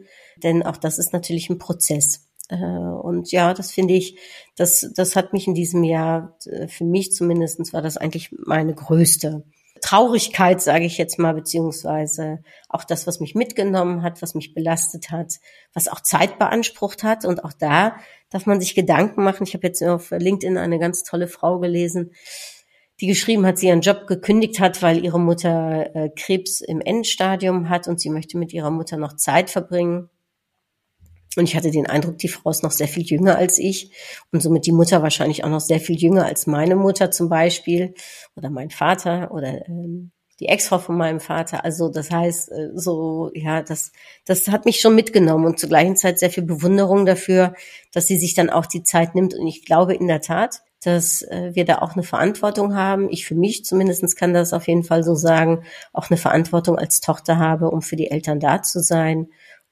denn 0.42 0.62
auch 0.62 0.76
das 0.76 0.98
ist 0.98 1.12
natürlich 1.12 1.50
ein 1.50 1.58
Prozess. 1.58 2.28
Äh, 2.48 2.56
und 2.56 3.30
ja, 3.32 3.54
das 3.54 3.72
finde 3.72 3.94
ich, 3.94 4.18
das, 4.56 4.90
das 4.94 5.16
hat 5.16 5.32
mich 5.32 5.46
in 5.46 5.54
diesem 5.54 5.84
Jahr, 5.84 6.36
äh, 6.46 6.68
für 6.68 6.84
mich 6.84 7.12
zumindestens 7.12 7.72
war 7.72 7.82
das 7.82 7.96
eigentlich 7.96 8.30
meine 8.32 8.74
größte 8.74 9.44
Traurigkeit, 9.80 10.60
sage 10.60 10.84
ich 10.84 10.98
jetzt 10.98 11.18
mal, 11.18 11.34
beziehungsweise 11.34 12.42
auch 12.68 12.84
das, 12.84 13.06
was 13.06 13.20
mich 13.20 13.34
mitgenommen 13.34 14.02
hat, 14.02 14.22
was 14.22 14.34
mich 14.34 14.54
belastet 14.54 15.10
hat, 15.10 15.34
was 15.74 15.88
auch 15.88 16.00
Zeit 16.00 16.38
beansprucht 16.38 17.02
hat. 17.02 17.24
Und 17.24 17.44
auch 17.44 17.52
da 17.52 17.96
darf 18.30 18.46
man 18.46 18.60
sich 18.60 18.74
Gedanken 18.74 19.24
machen. 19.24 19.44
Ich 19.44 19.54
habe 19.54 19.66
jetzt 19.66 19.82
auf 19.82 20.10
LinkedIn 20.10 20.56
eine 20.56 20.78
ganz 20.78 21.02
tolle 21.02 21.28
Frau 21.28 21.58
gelesen, 21.58 22.12
die 23.00 23.06
geschrieben 23.06 23.46
hat, 23.46 23.58
sie 23.58 23.68
ihren 23.68 23.80
Job 23.80 24.06
gekündigt 24.06 24.60
hat, 24.60 24.82
weil 24.82 25.04
ihre 25.04 25.18
Mutter 25.18 25.94
äh, 25.94 26.10
Krebs 26.10 26.60
im 26.60 26.80
Endstadium 26.80 27.68
hat 27.68 27.88
und 27.88 28.00
sie 28.00 28.10
möchte 28.10 28.36
mit 28.36 28.52
ihrer 28.52 28.70
Mutter 28.70 28.98
noch 28.98 29.16
Zeit 29.16 29.50
verbringen. 29.50 30.10
Und 31.36 31.44
ich 31.44 31.54
hatte 31.54 31.70
den 31.70 31.86
Eindruck, 31.86 32.18
die 32.18 32.28
Frau 32.28 32.50
ist 32.50 32.62
noch 32.62 32.72
sehr 32.72 32.88
viel 32.88 33.04
jünger 33.04 33.36
als 33.36 33.58
ich 33.58 33.92
und 34.32 34.42
somit 34.42 34.66
die 34.66 34.72
Mutter 34.72 35.02
wahrscheinlich 35.02 35.44
auch 35.44 35.48
noch 35.48 35.60
sehr 35.60 35.80
viel 35.80 35.96
jünger 35.96 36.26
als 36.26 36.46
meine 36.46 36.74
Mutter 36.74 37.10
zum 37.10 37.28
Beispiel 37.28 37.94
oder 38.34 38.50
mein 38.50 38.70
Vater 38.70 39.30
oder 39.32 39.66
ähm, 39.68 40.10
die 40.40 40.48
Ex-Frau 40.48 40.78
von 40.78 40.96
meinem 40.96 41.20
Vater. 41.20 41.64
Also 41.64 41.88
das 41.88 42.10
heißt, 42.10 42.50
äh, 42.50 42.70
so 42.74 43.30
ja, 43.34 43.62
das 43.62 43.92
das 44.24 44.48
hat 44.48 44.64
mich 44.64 44.80
schon 44.80 44.96
mitgenommen 44.96 45.44
und 45.46 45.60
zur 45.60 45.68
gleichen 45.68 45.96
Zeit 45.96 46.18
sehr 46.18 46.30
viel 46.30 46.42
Bewunderung 46.42 47.06
dafür, 47.06 47.54
dass 47.92 48.06
sie 48.06 48.18
sich 48.18 48.34
dann 48.34 48.50
auch 48.50 48.66
die 48.66 48.82
Zeit 48.82 49.14
nimmt. 49.14 49.34
Und 49.34 49.46
ich 49.46 49.64
glaube 49.64 49.94
in 49.94 50.08
der 50.08 50.22
Tat, 50.22 50.62
dass 50.82 51.22
äh, 51.22 51.50
wir 51.54 51.64
da 51.64 51.78
auch 51.78 51.92
eine 51.92 52.02
Verantwortung 52.02 52.74
haben. 52.74 53.08
Ich 53.10 53.26
für 53.26 53.34
mich 53.34 53.64
zumindestens 53.64 54.16
kann 54.16 54.34
das 54.34 54.52
auf 54.52 54.66
jeden 54.66 54.82
Fall 54.82 55.04
so 55.04 55.14
sagen, 55.14 55.62
auch 55.92 56.10
eine 56.10 56.16
Verantwortung 56.16 56.76
als 56.76 57.00
Tochter 57.00 57.38
habe, 57.38 57.70
um 57.70 57.82
für 57.82 57.96
die 57.96 58.10
Eltern 58.10 58.40
da 58.40 58.62
zu 58.62 58.82
sein 58.82 59.28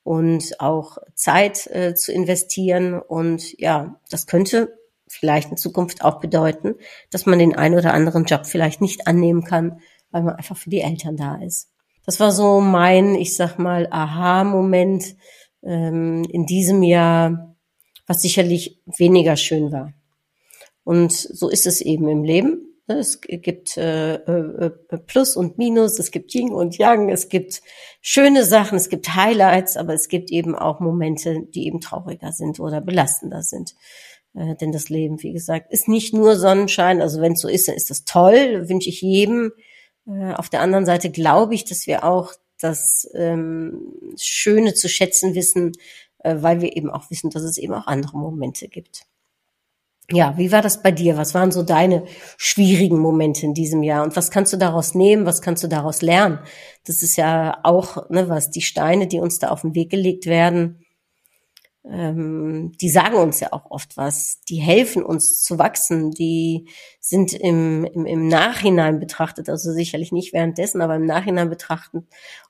und 0.09 0.59
auch 0.59 0.97
Zeit 1.15 1.67
äh, 1.67 1.95
zu 1.95 2.13
investieren. 2.13 2.99
Und 2.99 3.59
ja, 3.61 4.01
das 4.09 4.27
könnte 4.27 4.73
vielleicht 5.07 5.51
in 5.51 5.59
Zukunft 5.59 6.03
auch 6.03 6.19
bedeuten, 6.19 6.77
dass 7.11 7.27
man 7.27 7.39
den 7.39 7.55
einen 7.55 7.77
oder 7.77 7.93
anderen 7.93 8.25
Job 8.25 8.47
vielleicht 8.47 8.81
nicht 8.81 9.07
annehmen 9.07 9.45
kann, 9.45 9.83
weil 10.11 10.23
man 10.23 10.37
einfach 10.37 10.57
für 10.57 10.71
die 10.71 10.81
Eltern 10.81 11.19
da 11.19 11.37
ist. 11.43 11.69
Das 12.07 12.21
war 12.21 12.33
so 12.33 12.63
mein, 12.63 13.17
ich 13.17 13.37
sag 13.37 13.59
mal, 13.59 13.87
Aha-Moment 13.91 15.15
ähm, 15.63 16.25
in 16.33 16.47
diesem 16.47 16.83
Jahr, 16.83 17.55
was 18.07 18.23
sicherlich 18.23 18.81
weniger 18.87 19.37
schön 19.37 19.73
war. 19.73 19.93
Und 20.85 21.13
so 21.13 21.51
ist 21.51 21.67
es 21.67 21.83
eben 21.83 22.09
im 22.09 22.25
Leben. 22.25 22.68
Es 22.89 23.21
gibt 23.21 23.77
äh, 23.77 24.15
äh, 24.15 24.71
Plus 25.07 25.37
und 25.37 25.59
Minus, 25.59 25.99
es 25.99 26.11
gibt 26.11 26.35
Yin 26.35 26.53
und 26.53 26.79
Yang, 26.79 27.11
es 27.11 27.29
gibt 27.29 27.61
schöne 28.01 28.45
Sachen, 28.45 28.77
es 28.77 28.89
gibt 28.89 29.15
Highlights, 29.15 29.77
aber 29.77 29.93
es 29.93 30.09
gibt 30.09 30.31
eben 30.31 30.55
auch 30.55 30.81
Momente, 30.81 31.43
die 31.55 31.67
eben 31.67 31.81
trauriger 31.81 32.33
sind 32.33 32.61
oder 32.61 32.81
belastender 32.81 33.43
sind. 33.43 33.75
Äh, 34.35 34.57
denn 34.57 34.73
das 34.73 34.89
Leben, 34.89 35.23
wie 35.23 35.33
gesagt, 35.33 35.73
ist 35.73 35.89
nicht 35.89 36.15
nur 36.15 36.37
Sonnenschein. 36.37 37.03
Also 37.03 37.21
wenn 37.21 37.33
es 37.33 37.41
so 37.41 37.49
ist, 37.49 37.69
dann 37.69 37.75
ist 37.75 37.91
das 37.91 38.05
toll, 38.05 38.69
wünsche 38.69 38.89
ich 38.89 39.03
jedem. 39.03 39.53
Äh, 40.07 40.33
auf 40.35 40.49
der 40.49 40.63
anderen 40.63 40.87
Seite 40.87 41.11
glaube 41.11 41.55
ich, 41.55 41.65
dass 41.65 41.87
wir 41.87 42.05
auch 42.05 42.33
das 42.61 43.09
ähm, 43.15 43.93
Schöne 44.17 44.75
zu 44.75 44.89
schätzen 44.89 45.35
wissen, 45.35 45.73
äh, 46.19 46.37
weil 46.41 46.61
wir 46.61 46.77
eben 46.77 46.91
auch 46.91 47.11
wissen, 47.11 47.31
dass 47.31 47.43
es 47.43 47.59
eben 47.59 47.75
auch 47.75 47.87
andere 47.87 48.17
Momente 48.17 48.69
gibt. 48.69 49.07
Ja, 50.11 50.39
wie 50.39 50.51
war 50.53 50.63
das 50.63 50.83
bei 50.83 50.91
dir? 50.91 51.19
Was 51.19 51.35
waren 51.35 51.53
so 51.53 51.63
deine 51.63 52.05
schwierigen 52.39 52.99
Momente 52.99 53.45
in 53.45 53.53
diesem 53.53 53.83
Jahr? 53.83 54.03
Und 54.05 54.17
was 54.17 54.31
kannst 54.31 54.55
du 54.55 54.57
daraus 54.57 54.95
nehmen? 54.95 55.27
Was 55.27 55.43
kannst 55.43 55.63
du 55.63 55.69
daraus 55.69 56.01
lernen? 56.01 56.39
Das 56.87 57.03
ist 57.03 57.17
ja 57.17 57.59
auch, 57.63 58.09
ne, 58.09 58.29
was 58.31 58.51
die 58.51 58.63
Steine, 58.63 59.07
die 59.07 59.21
uns 59.21 59.39
da 59.39 59.49
auf 59.49 59.61
den 59.61 59.75
Weg 59.75 59.91
gelegt 59.91 60.25
werden, 60.25 60.83
ähm, 61.85 62.73
die 62.81 62.89
sagen 62.89 63.17
uns 63.17 63.41
ja 63.41 63.53
auch 63.53 63.71
oft 63.71 63.99
was, 63.99 64.41
die 64.49 64.57
helfen 64.57 65.03
uns 65.03 65.43
zu 65.43 65.59
wachsen, 65.59 66.11
die 66.11 66.69
sind 67.01 67.35
im, 67.35 67.85
im, 67.85 68.07
im 68.07 68.29
Nachhinein 68.29 69.01
betrachtet, 69.01 69.51
also 69.51 69.73
sicherlich 69.73 70.11
nicht 70.11 70.33
währenddessen, 70.33 70.81
aber 70.81 70.97
im 70.97 71.07
Nachhinein 71.07 71.51
betrachtend 71.51 72.07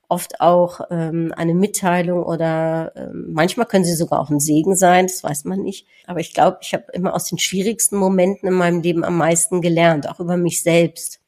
oft 0.08 0.40
auch 0.40 0.80
ähm, 0.90 1.32
eine 1.36 1.54
Mitteilung 1.54 2.22
oder 2.22 2.92
ähm, 2.96 3.28
manchmal 3.32 3.66
können 3.66 3.84
sie 3.84 3.94
sogar 3.94 4.20
auch 4.20 4.30
ein 4.30 4.40
Segen 4.40 4.74
sein, 4.74 5.06
das 5.06 5.22
weiß 5.22 5.44
man 5.44 5.60
nicht. 5.60 5.86
Aber 6.06 6.20
ich 6.20 6.32
glaube, 6.32 6.58
ich 6.62 6.72
habe 6.72 6.84
immer 6.92 7.14
aus 7.14 7.24
den 7.24 7.38
schwierigsten 7.38 7.96
Momenten 7.96 8.48
in 8.48 8.54
meinem 8.54 8.80
Leben 8.80 9.04
am 9.04 9.18
meisten 9.18 9.60
gelernt, 9.60 10.08
auch 10.08 10.18
über 10.18 10.38
mich 10.38 10.62
selbst. 10.62 11.20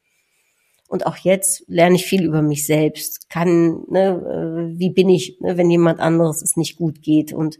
Und 0.87 1.05
auch 1.05 1.15
jetzt 1.15 1.63
lerne 1.67 1.95
ich 1.95 2.05
viel 2.05 2.23
über 2.23 2.41
mich 2.41 2.65
selbst. 2.65 3.29
Kann, 3.29 3.83
ne, 3.87 4.73
äh, 4.73 4.79
wie 4.79 4.89
bin 4.89 5.09
ich, 5.09 5.39
ne, 5.39 5.57
wenn 5.57 5.69
jemand 5.69 5.99
anderes 5.99 6.41
es 6.41 6.57
nicht 6.57 6.75
gut 6.75 7.01
geht 7.03 7.33
und 7.33 7.59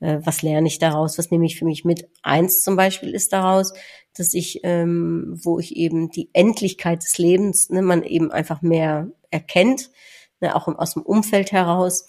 äh, 0.00 0.18
was 0.22 0.42
lerne 0.42 0.66
ich 0.66 0.78
daraus, 0.78 1.16
was 1.16 1.30
nehme 1.30 1.46
ich 1.46 1.58
für 1.58 1.64
mich 1.64 1.84
mit. 1.84 2.08
Eins 2.22 2.62
zum 2.62 2.76
Beispiel 2.76 3.14
ist 3.14 3.32
daraus, 3.32 3.72
dass 4.16 4.34
ich, 4.34 4.60
ähm, 4.64 5.38
wo 5.42 5.58
ich 5.58 5.76
eben 5.76 6.10
die 6.10 6.28
Endlichkeit 6.32 7.02
des 7.02 7.18
Lebens, 7.18 7.70
ne, 7.70 7.82
man 7.82 8.02
eben 8.02 8.32
einfach 8.32 8.62
mehr 8.62 9.10
erkennt, 9.30 9.90
ne, 10.40 10.54
auch 10.54 10.68
aus 10.68 10.94
dem 10.94 11.02
Umfeld 11.02 11.52
heraus, 11.52 12.06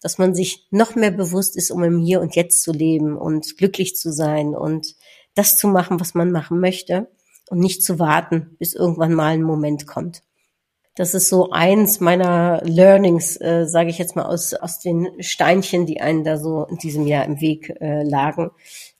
dass 0.00 0.18
man 0.18 0.34
sich 0.34 0.66
noch 0.70 0.94
mehr 0.94 1.10
bewusst 1.10 1.56
ist, 1.56 1.70
um 1.70 1.82
im 1.84 1.98
Hier 1.98 2.20
und 2.20 2.34
Jetzt 2.34 2.62
zu 2.62 2.72
leben 2.72 3.16
und 3.16 3.56
glücklich 3.56 3.96
zu 3.96 4.12
sein 4.12 4.54
und 4.54 4.94
das 5.34 5.56
zu 5.56 5.68
machen, 5.68 6.00
was 6.00 6.14
man 6.14 6.32
machen 6.32 6.58
möchte 6.60 7.08
und 7.50 7.58
nicht 7.58 7.82
zu 7.82 7.98
warten, 7.98 8.56
bis 8.58 8.74
irgendwann 8.74 9.14
mal 9.14 9.32
ein 9.32 9.42
Moment 9.42 9.86
kommt. 9.86 10.22
Das 10.96 11.14
ist 11.14 11.28
so 11.28 11.50
eins 11.50 12.00
meiner 12.00 12.62
Learnings, 12.64 13.40
äh, 13.40 13.64
sage 13.66 13.90
ich 13.90 13.98
jetzt 13.98 14.16
mal, 14.16 14.24
aus, 14.24 14.54
aus 14.54 14.80
den 14.80 15.08
Steinchen, 15.20 15.86
die 15.86 16.00
einen 16.00 16.24
da 16.24 16.36
so 16.36 16.64
in 16.64 16.78
diesem 16.78 17.06
Jahr 17.06 17.24
im 17.24 17.40
Weg 17.40 17.70
äh, 17.80 18.02
lagen 18.02 18.50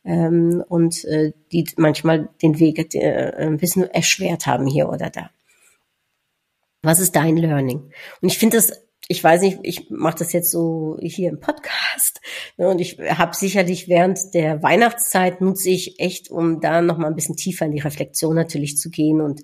ähm, 0.05 0.63
und 0.69 1.05
äh, 1.05 1.33
die 1.53 1.69
manchmal 1.77 2.29
den 2.43 2.59
Weg 2.59 2.95
äh, 2.95 3.33
ein 3.37 3.59
bisschen 3.59 3.85
erschwert 3.85 4.47
haben 4.47 4.67
hier 4.67 4.89
oder 4.89 5.11
da. 5.11 5.31
Was 6.83 7.01
ist 7.01 7.17
dein 7.17 7.37
Learning? 7.37 7.91
Und 8.21 8.29
ich 8.29 8.39
finde 8.39 8.57
das 8.57 8.73
ich 9.11 9.25
weiß 9.25 9.41
nicht, 9.41 9.59
ich 9.65 9.91
mache 9.91 10.19
das 10.21 10.33
jetzt 10.33 10.53
so 10.53 10.97
hier 11.03 11.31
im 11.31 11.41
Podcast 11.41 12.21
ne, 12.57 12.69
und 12.69 12.81
ich 12.81 12.97
habe 13.01 13.35
sicherlich 13.35 13.89
während 13.89 14.35
der 14.35 14.63
Weihnachtszeit 14.63 15.41
nutze 15.41 15.71
ich 15.71 15.99
echt, 15.99 16.31
um 16.31 16.61
da 16.61 16.81
noch 16.81 16.97
mal 16.97 17.09
ein 17.09 17.17
bisschen 17.17 17.35
tiefer 17.35 17.67
in 17.67 17.73
die 17.73 17.81
Reflexion 17.81 18.37
natürlich 18.37 18.77
zu 18.77 18.89
gehen 18.89 19.21
und 19.21 19.41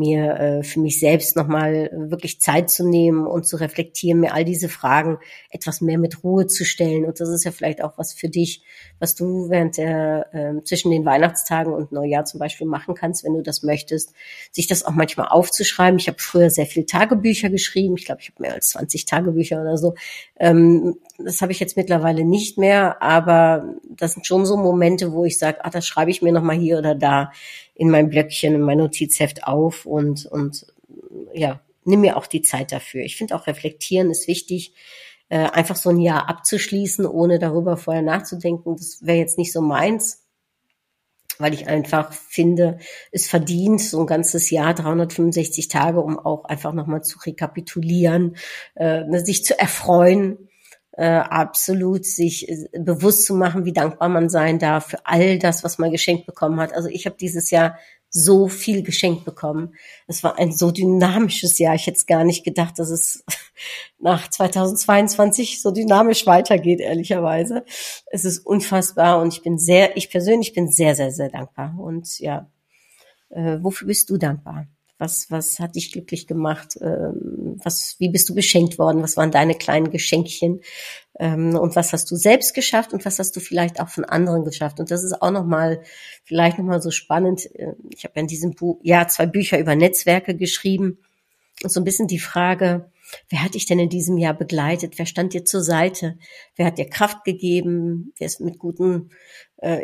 mir 0.00 0.34
äh, 0.34 0.62
für 0.62 0.80
mich 0.80 0.98
selbst 0.98 1.36
noch 1.36 1.46
mal 1.46 1.90
wirklich 1.92 2.40
Zeit 2.40 2.70
zu 2.70 2.88
nehmen 2.88 3.26
und 3.26 3.46
zu 3.46 3.56
reflektieren, 3.56 4.20
mir 4.20 4.34
all 4.34 4.44
diese 4.44 4.68
Fragen 4.68 5.18
etwas 5.50 5.80
mehr 5.80 5.98
mit 5.98 6.24
Ruhe 6.24 6.46
zu 6.46 6.64
stellen 6.64 7.04
und 7.04 7.20
das 7.20 7.28
ist 7.28 7.44
ja 7.44 7.52
vielleicht 7.52 7.84
auch 7.84 7.98
was 7.98 8.12
für 8.12 8.28
dich, 8.28 8.62
was 8.98 9.14
du 9.14 9.50
während 9.50 9.76
der 9.76 10.26
äh, 10.32 10.64
zwischen 10.64 10.90
den 10.90 11.04
Weihnachtstagen 11.04 11.72
und 11.72 11.92
Neujahr 11.92 12.24
zum 12.24 12.40
Beispiel 12.40 12.66
machen 12.66 12.94
kannst, 12.94 13.24
wenn 13.24 13.34
du 13.34 13.42
das 13.42 13.62
möchtest, 13.62 14.12
sich 14.50 14.66
das 14.66 14.84
auch 14.84 14.94
manchmal 14.94 15.28
aufzuschreiben. 15.28 15.98
Ich 15.98 16.08
habe 16.08 16.18
früher 16.18 16.50
sehr 16.50 16.66
viel 16.66 16.86
Tagebücher 16.86 17.50
geschrieben. 17.50 17.96
Ich 17.96 18.06
glaube, 18.06 18.22
ich 18.22 18.30
habe 18.30 18.42
mehr 18.42 18.54
als 18.54 18.70
20 18.70 19.04
Tagebücher 19.04 19.60
oder 19.60 19.76
so. 19.76 19.94
Ähm, 20.40 20.96
das 21.18 21.42
habe 21.42 21.52
ich 21.52 21.60
jetzt 21.60 21.76
mittlerweile 21.76 22.24
nicht 22.24 22.56
mehr, 22.56 23.02
aber 23.02 23.74
das 23.90 24.14
sind 24.14 24.26
schon 24.26 24.46
so 24.46 24.56
Momente, 24.56 25.12
wo 25.12 25.26
ich 25.26 25.38
sage, 25.38 25.62
ah, 25.64 25.70
das 25.70 25.86
schreibe 25.86 26.10
ich 26.10 26.22
mir 26.22 26.32
noch 26.32 26.42
mal 26.42 26.56
hier 26.56 26.78
oder 26.78 26.94
da 26.94 27.30
in 27.74 27.90
mein 27.90 28.08
Blöckchen, 28.08 28.54
in 28.54 28.62
mein 28.62 28.78
Notizheft 28.78 29.44
auf 29.44 29.84
und 29.84 30.24
und 30.26 30.66
ja, 31.34 31.60
nimm 31.84 32.00
mir 32.00 32.16
auch 32.16 32.26
die 32.26 32.42
Zeit 32.42 32.72
dafür. 32.72 33.02
Ich 33.02 33.16
finde 33.16 33.36
auch 33.36 33.46
reflektieren 33.46 34.10
ist 34.10 34.28
wichtig. 34.28 34.72
Äh, 35.28 35.50
einfach 35.50 35.76
so 35.76 35.90
ein 35.90 36.00
Jahr 36.00 36.28
abzuschließen, 36.28 37.06
ohne 37.06 37.38
darüber 37.38 37.76
vorher 37.76 38.02
nachzudenken, 38.02 38.76
das 38.76 39.04
wäre 39.04 39.18
jetzt 39.18 39.38
nicht 39.38 39.52
so 39.52 39.60
meins 39.60 40.24
weil 41.40 41.54
ich 41.54 41.68
einfach 41.68 42.12
finde, 42.12 42.78
es 43.12 43.28
verdient 43.28 43.80
so 43.80 44.00
ein 44.00 44.06
ganzes 44.06 44.50
Jahr, 44.50 44.74
365 44.74 45.68
Tage, 45.68 46.00
um 46.00 46.18
auch 46.18 46.44
einfach 46.44 46.72
nochmal 46.72 47.02
zu 47.02 47.18
rekapitulieren, 47.18 48.36
äh, 48.74 49.04
sich 49.24 49.44
zu 49.44 49.58
erfreuen, 49.58 50.50
äh, 50.92 51.06
absolut 51.06 52.04
sich 52.04 52.48
äh, 52.48 52.68
bewusst 52.78 53.24
zu 53.24 53.34
machen, 53.34 53.64
wie 53.64 53.72
dankbar 53.72 54.08
man 54.08 54.28
sein 54.28 54.58
darf 54.58 54.88
für 54.88 55.06
all 55.06 55.38
das, 55.38 55.64
was 55.64 55.78
man 55.78 55.90
geschenkt 55.90 56.26
bekommen 56.26 56.60
hat. 56.60 56.74
Also 56.74 56.88
ich 56.88 57.06
habe 57.06 57.16
dieses 57.18 57.50
Jahr 57.50 57.78
so 58.10 58.48
viel 58.48 58.82
geschenkt 58.82 59.24
bekommen. 59.24 59.74
Es 60.08 60.24
war 60.24 60.38
ein 60.38 60.52
so 60.52 60.72
dynamisches 60.72 61.58
Jahr. 61.58 61.76
Ich 61.76 61.86
hätte 61.86 62.04
gar 62.06 62.24
nicht 62.24 62.44
gedacht, 62.44 62.78
dass 62.78 62.90
es 62.90 63.24
nach 63.98 64.28
2022 64.28 65.62
so 65.62 65.70
dynamisch 65.70 66.26
weitergeht, 66.26 66.80
ehrlicherweise. 66.80 67.64
Es 68.06 68.24
ist 68.24 68.44
unfassbar 68.44 69.20
und 69.20 69.32
ich 69.32 69.42
bin 69.42 69.58
sehr, 69.58 69.96
ich 69.96 70.10
persönlich 70.10 70.52
bin 70.52 70.68
sehr, 70.68 70.96
sehr, 70.96 71.12
sehr 71.12 71.30
dankbar. 71.30 71.76
Und 71.78 72.18
ja, 72.18 72.50
äh, 73.30 73.58
wofür 73.62 73.86
bist 73.86 74.10
du 74.10 74.16
dankbar? 74.16 74.66
Was, 75.00 75.30
was 75.30 75.58
hat 75.58 75.76
dich 75.76 75.92
glücklich 75.92 76.26
gemacht? 76.26 76.78
Ähm, 76.80 77.58
was, 77.64 77.96
wie 77.98 78.10
bist 78.10 78.28
du 78.28 78.34
beschenkt 78.34 78.78
worden? 78.78 79.02
Was 79.02 79.16
waren 79.16 79.30
deine 79.30 79.54
kleinen 79.54 79.90
Geschenkchen? 79.90 80.60
Ähm, 81.18 81.56
und 81.56 81.74
was 81.74 81.92
hast 81.92 82.10
du 82.10 82.16
selbst 82.16 82.54
geschafft 82.54 82.92
und 82.92 83.04
was 83.04 83.18
hast 83.18 83.34
du 83.34 83.40
vielleicht 83.40 83.80
auch 83.80 83.88
von 83.88 84.04
anderen 84.04 84.44
geschafft? 84.44 84.78
Und 84.78 84.90
das 84.90 85.02
ist 85.02 85.20
auch 85.22 85.30
nochmal, 85.30 85.82
vielleicht 86.24 86.58
nochmal 86.58 86.82
so 86.82 86.90
spannend. 86.90 87.46
Äh, 87.56 87.72
ich 87.96 88.04
habe 88.04 88.12
ja 88.16 88.20
in 88.20 88.28
diesem 88.28 88.52
Buch, 88.52 88.78
ja, 88.82 89.08
zwei 89.08 89.26
Bücher 89.26 89.58
über 89.58 89.74
Netzwerke 89.74 90.36
geschrieben. 90.36 90.98
Und 91.62 91.72
so 91.72 91.80
ein 91.80 91.84
bisschen 91.84 92.06
die 92.06 92.18
Frage, 92.18 92.90
Wer 93.28 93.42
hat 93.42 93.54
dich 93.54 93.66
denn 93.66 93.78
in 93.78 93.88
diesem 93.88 94.18
Jahr 94.18 94.34
begleitet? 94.34 94.98
Wer 94.98 95.06
stand 95.06 95.32
dir 95.32 95.44
zur 95.44 95.62
Seite? 95.62 96.18
Wer 96.56 96.66
hat 96.66 96.78
dir 96.78 96.88
Kraft 96.88 97.24
gegeben? 97.24 98.12
Wer 98.18 98.26
ist 98.26 98.40
mit 98.40 98.58
guten, 98.58 99.10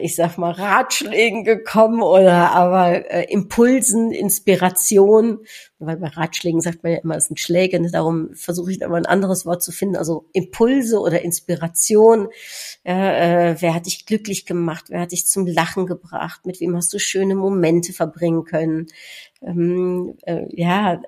ich 0.00 0.16
sag 0.16 0.38
mal, 0.38 0.52
Ratschlägen 0.52 1.44
gekommen 1.44 2.02
oder 2.02 2.52
aber 2.52 3.10
äh, 3.10 3.24
Impulsen, 3.30 4.10
Inspiration? 4.10 5.40
Weil 5.78 5.98
bei 5.98 6.08
Ratschlägen 6.08 6.62
sagt 6.62 6.82
man 6.82 6.92
ja 6.92 6.98
immer, 6.98 7.16
es 7.16 7.26
sind 7.26 7.38
Schläge. 7.38 7.78
Ne? 7.78 7.90
Darum 7.90 8.34
versuche 8.34 8.70
ich 8.70 8.78
da 8.78 8.88
mal 8.88 8.96
ein 8.96 9.06
anderes 9.06 9.44
Wort 9.44 9.62
zu 9.62 9.72
finden. 9.72 9.96
Also 9.96 10.30
Impulse 10.32 10.98
oder 10.98 11.20
Inspiration. 11.22 12.28
Äh, 12.84 13.50
äh, 13.50 13.56
wer 13.60 13.74
hat 13.74 13.84
dich 13.84 14.06
glücklich 14.06 14.46
gemacht? 14.46 14.86
Wer 14.88 15.00
hat 15.00 15.12
dich 15.12 15.26
zum 15.26 15.46
Lachen 15.46 15.86
gebracht? 15.86 16.46
Mit 16.46 16.60
wem 16.60 16.74
hast 16.74 16.92
du 16.94 16.98
schöne 16.98 17.34
Momente 17.34 17.92
verbringen 17.92 18.44
können? 18.44 18.86
ähm, 19.42 20.16
äh, 20.22 20.46
ja, 20.50 21.02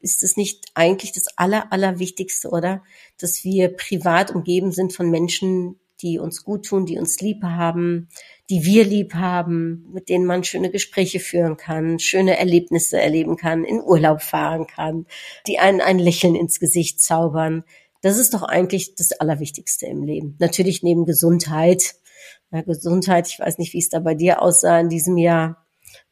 ist 0.00 0.22
es 0.22 0.36
nicht 0.36 0.66
eigentlich 0.74 1.12
das 1.12 1.26
Aller, 1.36 1.72
Allerwichtigste, 1.72 2.50
oder? 2.50 2.82
Dass 3.18 3.44
wir 3.44 3.76
privat 3.76 4.34
umgeben 4.34 4.72
sind 4.72 4.92
von 4.92 5.10
Menschen, 5.10 5.78
die 6.02 6.18
uns 6.18 6.44
gut 6.44 6.66
tun, 6.66 6.84
die 6.84 6.98
uns 6.98 7.20
lieb 7.20 7.42
haben, 7.42 8.08
die 8.50 8.64
wir 8.64 8.84
lieb 8.84 9.14
haben, 9.14 9.86
mit 9.92 10.08
denen 10.08 10.26
man 10.26 10.44
schöne 10.44 10.70
Gespräche 10.70 11.20
führen 11.20 11.56
kann, 11.56 11.98
schöne 11.98 12.38
Erlebnisse 12.38 13.00
erleben 13.00 13.36
kann, 13.36 13.64
in 13.64 13.80
Urlaub 13.80 14.20
fahren 14.20 14.66
kann, 14.66 15.06
die 15.46 15.58
einen 15.58 15.80
ein 15.80 15.98
Lächeln 15.98 16.34
ins 16.34 16.60
Gesicht 16.60 17.00
zaubern. 17.00 17.64
Das 18.02 18.18
ist 18.18 18.34
doch 18.34 18.42
eigentlich 18.42 18.94
das 18.96 19.12
Allerwichtigste 19.12 19.86
im 19.86 20.02
Leben. 20.02 20.36
Natürlich 20.38 20.82
neben 20.82 21.06
Gesundheit. 21.06 21.94
Ja, 22.50 22.62
Gesundheit, 22.62 23.28
ich 23.28 23.38
weiß 23.38 23.58
nicht, 23.58 23.72
wie 23.72 23.78
es 23.78 23.88
da 23.88 24.00
bei 24.00 24.14
dir 24.14 24.42
aussah 24.42 24.80
in 24.80 24.88
diesem 24.88 25.16
Jahr 25.16 25.61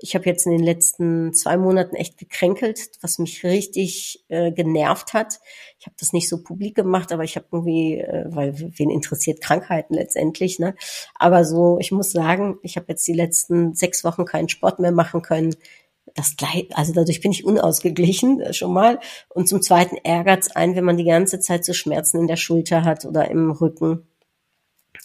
Ich 0.03 0.15
habe 0.15 0.25
jetzt 0.25 0.47
in 0.47 0.53
den 0.53 0.63
letzten 0.63 1.35
zwei 1.35 1.57
Monaten 1.57 1.95
echt 1.95 2.17
gekränkelt, 2.17 2.91
was 3.03 3.19
mich 3.19 3.45
richtig 3.45 4.25
äh, 4.29 4.51
genervt 4.51 5.13
hat. 5.13 5.41
Ich 5.79 5.87
habe 5.87 5.97
das 5.99 6.13
nicht 6.13 6.29
so 6.29 6.43
publik 6.43 6.75
gemacht, 6.75 7.13
aber 7.13 7.23
ich 7.23 7.37
habe 7.37 7.47
irgendwie, 7.53 7.99
äh, 7.99 8.25
weil 8.29 8.55
wen 8.57 8.91
interessiert 8.91 9.41
Krankheiten 9.41 9.95
letztendlich, 9.95 10.59
ne? 10.59 10.75
Aber 11.15 11.45
so, 11.45 11.79
ich 11.81 11.93
muss 11.93 12.13
sagen, 12.13 12.59
ich 12.63 12.77
habe 12.77 12.87
jetzt 12.89 13.07
die 13.07 13.13
letzten 13.13 13.75
sechs 13.75 14.03
Wochen 14.05 14.25
keinen 14.25 14.49
Sport 14.49 14.79
mehr 14.79 14.93
machen 14.93 15.23
können. 15.23 15.55
Das 16.15 16.37
gleich, 16.37 16.69
also 16.73 16.93
dadurch 16.93 17.21
bin 17.21 17.31
ich 17.31 17.45
unausgeglichen 17.45 18.41
äh, 18.41 18.53
schon 18.53 18.73
mal. 18.73 19.01
Und 19.29 19.49
zum 19.49 19.63
Zweiten 19.63 19.97
ärgert's 19.97 20.51
ein, 20.51 20.75
wenn 20.77 20.85
man 20.85 20.97
die 20.97 21.05
ganze 21.05 21.41
Zeit 21.41 21.65
so 21.65 21.73
Schmerzen 21.73 22.21
in 22.21 22.27
der 22.27 22.37
Schulter 22.37 22.85
hat 22.85 23.05
oder 23.05 23.31
im 23.31 23.51
Rücken 23.51 24.10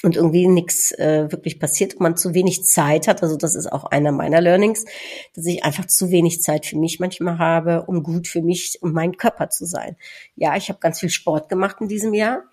und 0.03 0.15
irgendwie 0.15 0.47
nichts 0.47 0.91
äh, 0.91 1.31
wirklich 1.31 1.59
passiert 1.59 1.95
und 1.95 2.01
man 2.01 2.17
zu 2.17 2.33
wenig 2.33 2.63
Zeit 2.63 3.07
hat. 3.07 3.23
Also 3.23 3.37
das 3.37 3.55
ist 3.55 3.71
auch 3.71 3.85
einer 3.85 4.11
meiner 4.11 4.41
Learnings, 4.41 4.85
dass 5.33 5.45
ich 5.45 5.63
einfach 5.63 5.85
zu 5.85 6.11
wenig 6.11 6.41
Zeit 6.41 6.65
für 6.65 6.77
mich 6.77 6.99
manchmal 6.99 7.39
habe, 7.39 7.85
um 7.87 8.03
gut 8.03 8.27
für 8.27 8.41
mich 8.41 8.77
und 8.81 8.93
meinen 8.93 9.17
Körper 9.17 9.49
zu 9.49 9.65
sein. 9.65 9.95
Ja, 10.35 10.55
ich 10.55 10.69
habe 10.69 10.79
ganz 10.79 10.99
viel 10.99 11.09
Sport 11.09 11.49
gemacht 11.49 11.77
in 11.79 11.87
diesem 11.87 12.13
Jahr. 12.13 12.43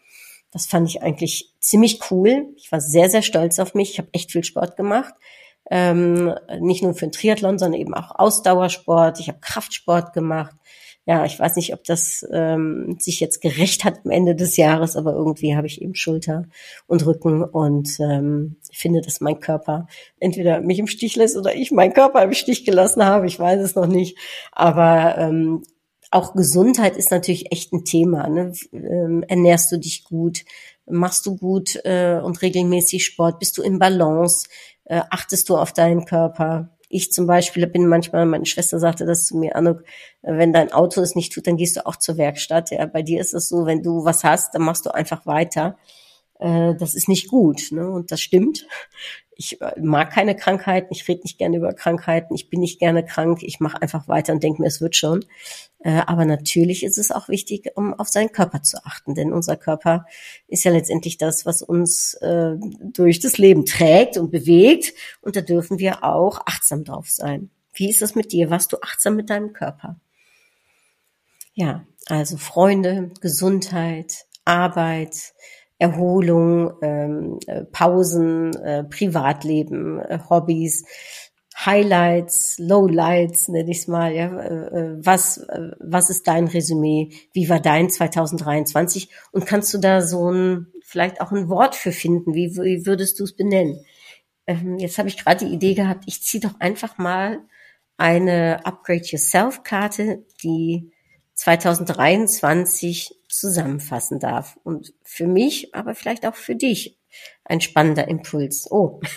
Das 0.50 0.66
fand 0.66 0.88
ich 0.88 1.02
eigentlich 1.02 1.52
ziemlich 1.60 2.00
cool. 2.10 2.46
Ich 2.56 2.70
war 2.70 2.80
sehr, 2.80 3.08
sehr 3.10 3.22
stolz 3.22 3.58
auf 3.58 3.74
mich. 3.74 3.92
Ich 3.92 3.98
habe 3.98 4.08
echt 4.12 4.32
viel 4.32 4.44
Sport 4.44 4.76
gemacht. 4.76 5.14
Ähm, 5.70 6.34
nicht 6.60 6.82
nur 6.82 6.94
für 6.94 7.06
den 7.06 7.12
Triathlon, 7.12 7.58
sondern 7.58 7.80
eben 7.80 7.94
auch 7.94 8.14
Ausdauersport. 8.14 9.20
Ich 9.20 9.28
habe 9.28 9.38
Kraftsport 9.40 10.12
gemacht 10.12 10.54
ja, 11.04 11.24
ich 11.24 11.38
weiß 11.38 11.56
nicht, 11.56 11.74
ob 11.74 11.82
das 11.82 12.24
ähm, 12.30 12.96
sich 13.00 13.18
jetzt 13.18 13.40
gerecht 13.40 13.84
hat 13.84 14.00
am 14.04 14.12
Ende 14.12 14.36
des 14.36 14.56
Jahres, 14.56 14.94
aber 14.94 15.14
irgendwie 15.14 15.56
habe 15.56 15.66
ich 15.66 15.82
eben 15.82 15.96
Schulter 15.96 16.44
und 16.86 17.04
Rücken 17.04 17.42
und 17.42 17.98
ähm, 17.98 18.56
finde, 18.72 19.00
dass 19.00 19.20
mein 19.20 19.40
Körper 19.40 19.88
entweder 20.20 20.60
mich 20.60 20.78
im 20.78 20.86
Stich 20.86 21.16
lässt 21.16 21.36
oder 21.36 21.56
ich 21.56 21.72
meinen 21.72 21.92
Körper 21.92 22.22
im 22.22 22.32
Stich 22.32 22.64
gelassen 22.64 23.04
habe. 23.04 23.26
Ich 23.26 23.38
weiß 23.38 23.60
es 23.60 23.74
noch 23.74 23.88
nicht. 23.88 24.16
Aber 24.52 25.18
ähm, 25.18 25.64
auch 26.12 26.34
Gesundheit 26.34 26.96
ist 26.96 27.10
natürlich 27.10 27.50
echt 27.50 27.72
ein 27.72 27.84
Thema. 27.84 28.28
Ne? 28.28 28.52
Ähm, 28.72 29.24
ernährst 29.26 29.72
du 29.72 29.78
dich 29.78 30.04
gut? 30.04 30.44
Machst 30.86 31.26
du 31.26 31.36
gut 31.36 31.80
äh, 31.84 32.20
und 32.22 32.42
regelmäßig 32.42 33.04
Sport? 33.04 33.40
Bist 33.40 33.58
du 33.58 33.62
im 33.62 33.80
Balance? 33.80 34.46
Äh, 34.84 35.00
achtest 35.10 35.48
du 35.48 35.56
auf 35.56 35.72
deinen 35.72 36.04
Körper? 36.04 36.68
Ich 36.94 37.10
zum 37.10 37.26
Beispiel 37.26 37.66
bin 37.66 37.86
manchmal, 37.86 38.26
meine 38.26 38.44
Schwester 38.44 38.78
sagte 38.78 39.06
das 39.06 39.24
zu 39.24 39.34
mir, 39.38 39.56
Anuk, 39.56 39.82
wenn 40.20 40.52
dein 40.52 40.72
Auto 40.72 41.00
es 41.00 41.14
nicht 41.14 41.32
tut, 41.32 41.46
dann 41.46 41.56
gehst 41.56 41.76
du 41.76 41.86
auch 41.86 41.96
zur 41.96 42.18
Werkstatt. 42.18 42.70
Ja, 42.70 42.84
bei 42.84 43.00
dir 43.00 43.18
ist 43.18 43.32
es 43.32 43.48
so, 43.48 43.64
wenn 43.64 43.82
du 43.82 44.04
was 44.04 44.24
hast, 44.24 44.54
dann 44.54 44.60
machst 44.60 44.84
du 44.84 44.90
einfach 44.90 45.24
weiter. 45.24 45.78
Äh, 46.42 46.74
das 46.74 46.94
ist 46.94 47.08
nicht 47.08 47.28
gut. 47.28 47.70
Ne? 47.70 47.88
Und 47.88 48.10
das 48.10 48.20
stimmt. 48.20 48.66
Ich 49.36 49.60
äh, 49.60 49.80
mag 49.80 50.10
keine 50.10 50.34
Krankheiten, 50.34 50.88
ich 50.90 51.06
rede 51.06 51.22
nicht 51.22 51.38
gerne 51.38 51.56
über 51.56 51.72
Krankheiten, 51.72 52.34
ich 52.34 52.50
bin 52.50 52.60
nicht 52.60 52.80
gerne 52.80 53.04
krank, 53.04 53.42
ich 53.42 53.60
mache 53.60 53.80
einfach 53.80 54.08
weiter 54.08 54.32
und 54.32 54.42
denke 54.42 54.60
mir, 54.60 54.66
es 54.68 54.80
wird 54.80 54.96
schon. 54.96 55.24
Äh, 55.78 56.02
aber 56.06 56.24
natürlich 56.24 56.82
ist 56.82 56.98
es 56.98 57.12
auch 57.12 57.28
wichtig, 57.28 57.70
um 57.76 57.94
auf 57.94 58.08
seinen 58.08 58.32
Körper 58.32 58.62
zu 58.62 58.84
achten, 58.84 59.14
denn 59.14 59.32
unser 59.32 59.56
Körper 59.56 60.04
ist 60.48 60.64
ja 60.64 60.72
letztendlich 60.72 61.16
das, 61.16 61.46
was 61.46 61.62
uns 61.62 62.18
durch 62.80 63.20
das 63.20 63.38
Leben 63.38 63.64
trägt 63.64 64.16
und 64.16 64.30
bewegt 64.30 64.94
und 65.22 65.36
da 65.36 65.40
dürfen 65.40 65.78
wir 65.78 66.04
auch 66.04 66.40
achtsam 66.46 66.84
drauf 66.84 67.08
sein. 67.08 67.50
Wie 67.72 67.88
ist 67.88 68.02
das 68.02 68.14
mit 68.14 68.32
dir? 68.32 68.50
Warst 68.50 68.72
du 68.72 68.76
achtsam 68.82 69.16
mit 69.16 69.30
deinem 69.30 69.52
Körper? 69.52 69.96
Ja, 71.54 71.84
also 72.06 72.36
Freunde, 72.36 73.10
Gesundheit, 73.20 74.26
Arbeit, 74.44 75.32
Erholung, 75.82 76.74
ähm, 76.80 77.40
äh, 77.48 77.64
Pausen, 77.64 78.54
äh, 78.54 78.84
Privatleben, 78.84 79.98
äh, 79.98 80.20
Hobbys, 80.30 80.84
Highlights, 81.56 82.56
Lowlights, 82.60 83.48
nenne 83.48 83.72
ich 83.72 83.78
es 83.78 83.88
mal. 83.88 84.14
Ja, 84.14 84.28
äh, 84.40 84.78
äh, 84.78 84.96
was 85.04 85.44
was 85.80 86.08
ist 86.08 86.28
dein 86.28 86.46
Resümee? 86.46 87.10
Wie 87.32 87.48
war 87.48 87.58
dein 87.58 87.90
2023? 87.90 89.08
Und 89.32 89.44
kannst 89.44 89.74
du 89.74 89.78
da 89.78 90.02
so 90.02 90.30
ein 90.30 90.68
vielleicht 90.84 91.20
auch 91.20 91.32
ein 91.32 91.48
Wort 91.48 91.74
für 91.74 91.90
finden? 91.90 92.32
Wie, 92.32 92.56
wie 92.56 92.86
würdest 92.86 93.18
du 93.18 93.24
es 93.24 93.34
benennen? 93.34 93.84
Ähm, 94.46 94.78
jetzt 94.78 94.98
habe 94.98 95.08
ich 95.08 95.18
gerade 95.18 95.44
die 95.44 95.52
Idee 95.52 95.74
gehabt, 95.74 96.04
ich 96.06 96.22
ziehe 96.22 96.40
doch 96.40 96.60
einfach 96.60 96.96
mal 96.96 97.40
eine 97.96 98.64
Upgrade 98.64 99.02
Yourself 99.04 99.64
Karte, 99.64 100.24
die 100.44 100.91
2023 101.42 103.16
zusammenfassen 103.28 104.20
darf. 104.20 104.60
Und 104.62 104.94
für 105.02 105.26
mich, 105.26 105.74
aber 105.74 105.96
vielleicht 105.96 106.24
auch 106.24 106.36
für 106.36 106.54
dich 106.54 107.00
ein 107.44 107.60
spannender 107.60 108.06
Impuls. 108.06 108.70
Oh. 108.70 109.00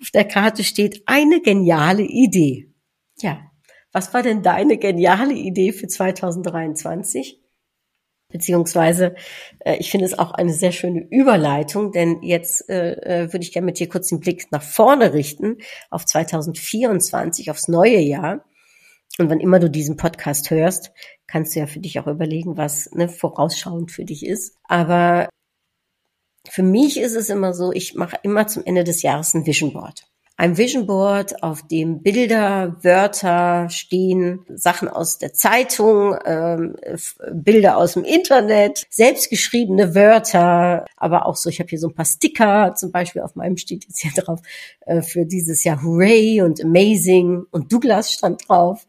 Auf 0.00 0.10
der 0.14 0.24
Karte 0.24 0.64
steht 0.64 1.02
eine 1.04 1.42
geniale 1.42 2.04
Idee. 2.04 2.72
Ja. 3.18 3.42
Was 3.92 4.14
war 4.14 4.22
denn 4.22 4.42
deine 4.42 4.78
geniale 4.78 5.34
Idee 5.34 5.72
für 5.74 5.88
2023? 5.88 7.42
Beziehungsweise, 8.30 9.14
äh, 9.58 9.76
ich 9.76 9.90
finde 9.90 10.06
es 10.06 10.18
auch 10.18 10.32
eine 10.32 10.54
sehr 10.54 10.72
schöne 10.72 11.06
Überleitung, 11.10 11.92
denn 11.92 12.22
jetzt 12.22 12.66
äh, 12.70 12.92
äh, 12.92 13.32
würde 13.34 13.44
ich 13.44 13.52
gerne 13.52 13.66
mit 13.66 13.78
dir 13.78 13.90
kurz 13.90 14.08
den 14.08 14.20
Blick 14.20 14.50
nach 14.52 14.62
vorne 14.62 15.12
richten, 15.12 15.58
auf 15.90 16.06
2024, 16.06 17.50
aufs 17.50 17.68
neue 17.68 17.98
Jahr. 17.98 18.42
Und 19.18 19.28
wann 19.30 19.40
immer 19.40 19.58
du 19.58 19.68
diesen 19.68 19.96
Podcast 19.96 20.50
hörst, 20.50 20.92
kannst 21.26 21.54
du 21.54 21.60
ja 21.60 21.66
für 21.66 21.80
dich 21.80 22.00
auch 22.00 22.06
überlegen, 22.06 22.56
was 22.56 22.90
ne, 22.92 23.08
vorausschauend 23.08 23.90
für 23.90 24.04
dich 24.04 24.24
ist. 24.24 24.56
Aber 24.64 25.28
für 26.48 26.62
mich 26.62 26.98
ist 26.98 27.14
es 27.14 27.28
immer 27.28 27.54
so, 27.54 27.72
ich 27.72 27.94
mache 27.94 28.18
immer 28.22 28.46
zum 28.46 28.64
Ende 28.64 28.84
des 28.84 29.02
Jahres 29.02 29.34
ein 29.34 29.46
Vision 29.46 29.72
Board 29.72 30.06
ein 30.36 30.56
Vision 30.56 30.86
Board, 30.86 31.42
auf 31.42 31.66
dem 31.66 32.02
Bilder, 32.02 32.76
Wörter 32.82 33.68
stehen, 33.70 34.44
Sachen 34.54 34.88
aus 34.88 35.18
der 35.18 35.34
Zeitung, 35.34 36.16
ähm, 36.24 36.76
Bilder 37.32 37.76
aus 37.76 37.94
dem 37.94 38.04
Internet, 38.04 38.84
selbstgeschriebene 38.90 39.94
Wörter, 39.94 40.86
aber 40.96 41.26
auch 41.26 41.36
so, 41.36 41.48
ich 41.48 41.60
habe 41.60 41.68
hier 41.68 41.78
so 41.78 41.88
ein 41.88 41.94
paar 41.94 42.04
Sticker, 42.04 42.74
zum 42.74 42.92
Beispiel 42.92 43.22
auf 43.22 43.36
meinem 43.36 43.56
steht 43.56 43.84
jetzt 43.84 44.00
hier 44.00 44.12
drauf, 44.12 44.40
äh, 44.86 45.02
für 45.02 45.26
dieses 45.26 45.64
Jahr 45.64 45.82
Hooray 45.82 46.42
und 46.42 46.62
Amazing 46.62 47.44
und 47.50 47.72
Douglas 47.72 48.12
stand 48.12 48.48
drauf 48.48 48.86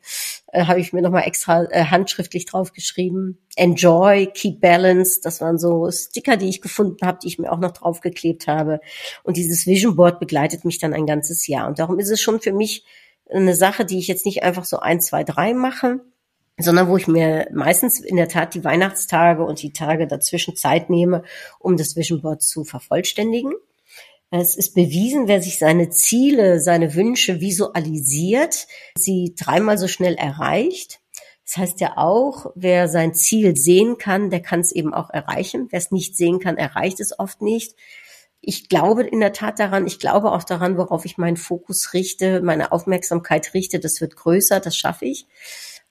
äh, 0.53 0.65
habe 0.65 0.79
ich 0.79 0.93
mir 0.93 1.01
nochmal 1.01 1.23
extra 1.25 1.63
äh, 1.63 1.85
handschriftlich 1.85 2.45
draufgeschrieben. 2.45 3.39
Enjoy, 3.55 4.27
keep 4.27 4.61
balance, 4.61 5.19
das 5.21 5.41
waren 5.41 5.57
so 5.57 5.89
Sticker, 5.91 6.37
die 6.37 6.47
ich 6.47 6.61
gefunden 6.61 7.05
habe, 7.05 7.17
die 7.21 7.27
ich 7.27 7.39
mir 7.39 7.51
auch 7.51 7.59
noch 7.59 7.71
draufgeklebt 7.71 8.47
habe. 8.47 8.79
Und 9.23 9.35
dieses 9.35 9.65
Vision 9.65 9.95
Board 9.95 10.19
begleitet 10.19 10.63
mich 10.63 10.77
dann 10.77 10.93
ein 10.93 11.07
ganzes 11.07 11.47
Jahr. 11.47 11.67
Und 11.67 11.79
darum 11.79 11.99
ist 11.99 12.11
es 12.11 12.21
schon 12.21 12.39
für 12.39 12.53
mich 12.53 12.85
eine 13.29 13.55
Sache, 13.55 13.83
die 13.83 13.97
ich 13.97 14.07
jetzt 14.07 14.27
nicht 14.27 14.43
einfach 14.43 14.63
so 14.63 14.77
ein, 14.77 15.01
zwei, 15.01 15.23
drei 15.23 15.55
mache, 15.55 16.01
sondern 16.59 16.87
wo 16.87 16.97
ich 16.97 17.07
mir 17.07 17.47
meistens 17.51 17.99
in 17.99 18.15
der 18.15 18.29
Tat 18.29 18.53
die 18.53 18.63
Weihnachtstage 18.63 19.43
und 19.43 19.61
die 19.61 19.73
Tage 19.73 20.05
dazwischen 20.05 20.55
Zeit 20.55 20.89
nehme, 20.89 21.23
um 21.57 21.77
das 21.77 21.95
Vision 21.95 22.21
Board 22.21 22.43
zu 22.43 22.63
vervollständigen. 22.63 23.53
Es 24.35 24.55
ist 24.55 24.73
bewiesen, 24.73 25.27
wer 25.27 25.43
sich 25.43 25.59
seine 25.59 25.91
Ziele, 25.91 26.59
seine 26.59 26.95
Wünsche 26.95 27.39
visualisiert, 27.39 28.65
sie 28.97 29.35
dreimal 29.37 29.77
so 29.77 29.87
schnell 29.87 30.15
erreicht. 30.15 31.01
Das 31.45 31.57
heißt 31.57 31.79
ja 31.81 31.97
auch, 31.97 32.47
wer 32.55 32.87
sein 32.87 33.13
Ziel 33.13 33.55
sehen 33.55 33.99
kann, 33.99 34.31
der 34.31 34.41
kann 34.41 34.61
es 34.61 34.71
eben 34.71 34.91
auch 34.91 35.11
erreichen. 35.11 35.67
Wer 35.69 35.77
es 35.77 35.91
nicht 35.91 36.17
sehen 36.17 36.39
kann, 36.39 36.57
erreicht 36.57 36.99
es 36.99 37.19
oft 37.19 37.43
nicht. 37.43 37.75
Ich 38.41 38.69
glaube 38.69 39.03
in 39.03 39.19
der 39.19 39.33
Tat 39.33 39.59
daran, 39.59 39.85
ich 39.85 39.99
glaube 39.99 40.31
auch 40.31 40.43
daran, 40.43 40.77
worauf 40.77 41.05
ich 41.05 41.19
meinen 41.19 41.37
Fokus 41.37 41.93
richte, 41.93 42.41
meine 42.41 42.71
Aufmerksamkeit 42.71 43.53
richte, 43.53 43.79
das 43.79 44.01
wird 44.01 44.15
größer, 44.15 44.59
das 44.59 44.75
schaffe 44.75 45.05
ich. 45.05 45.27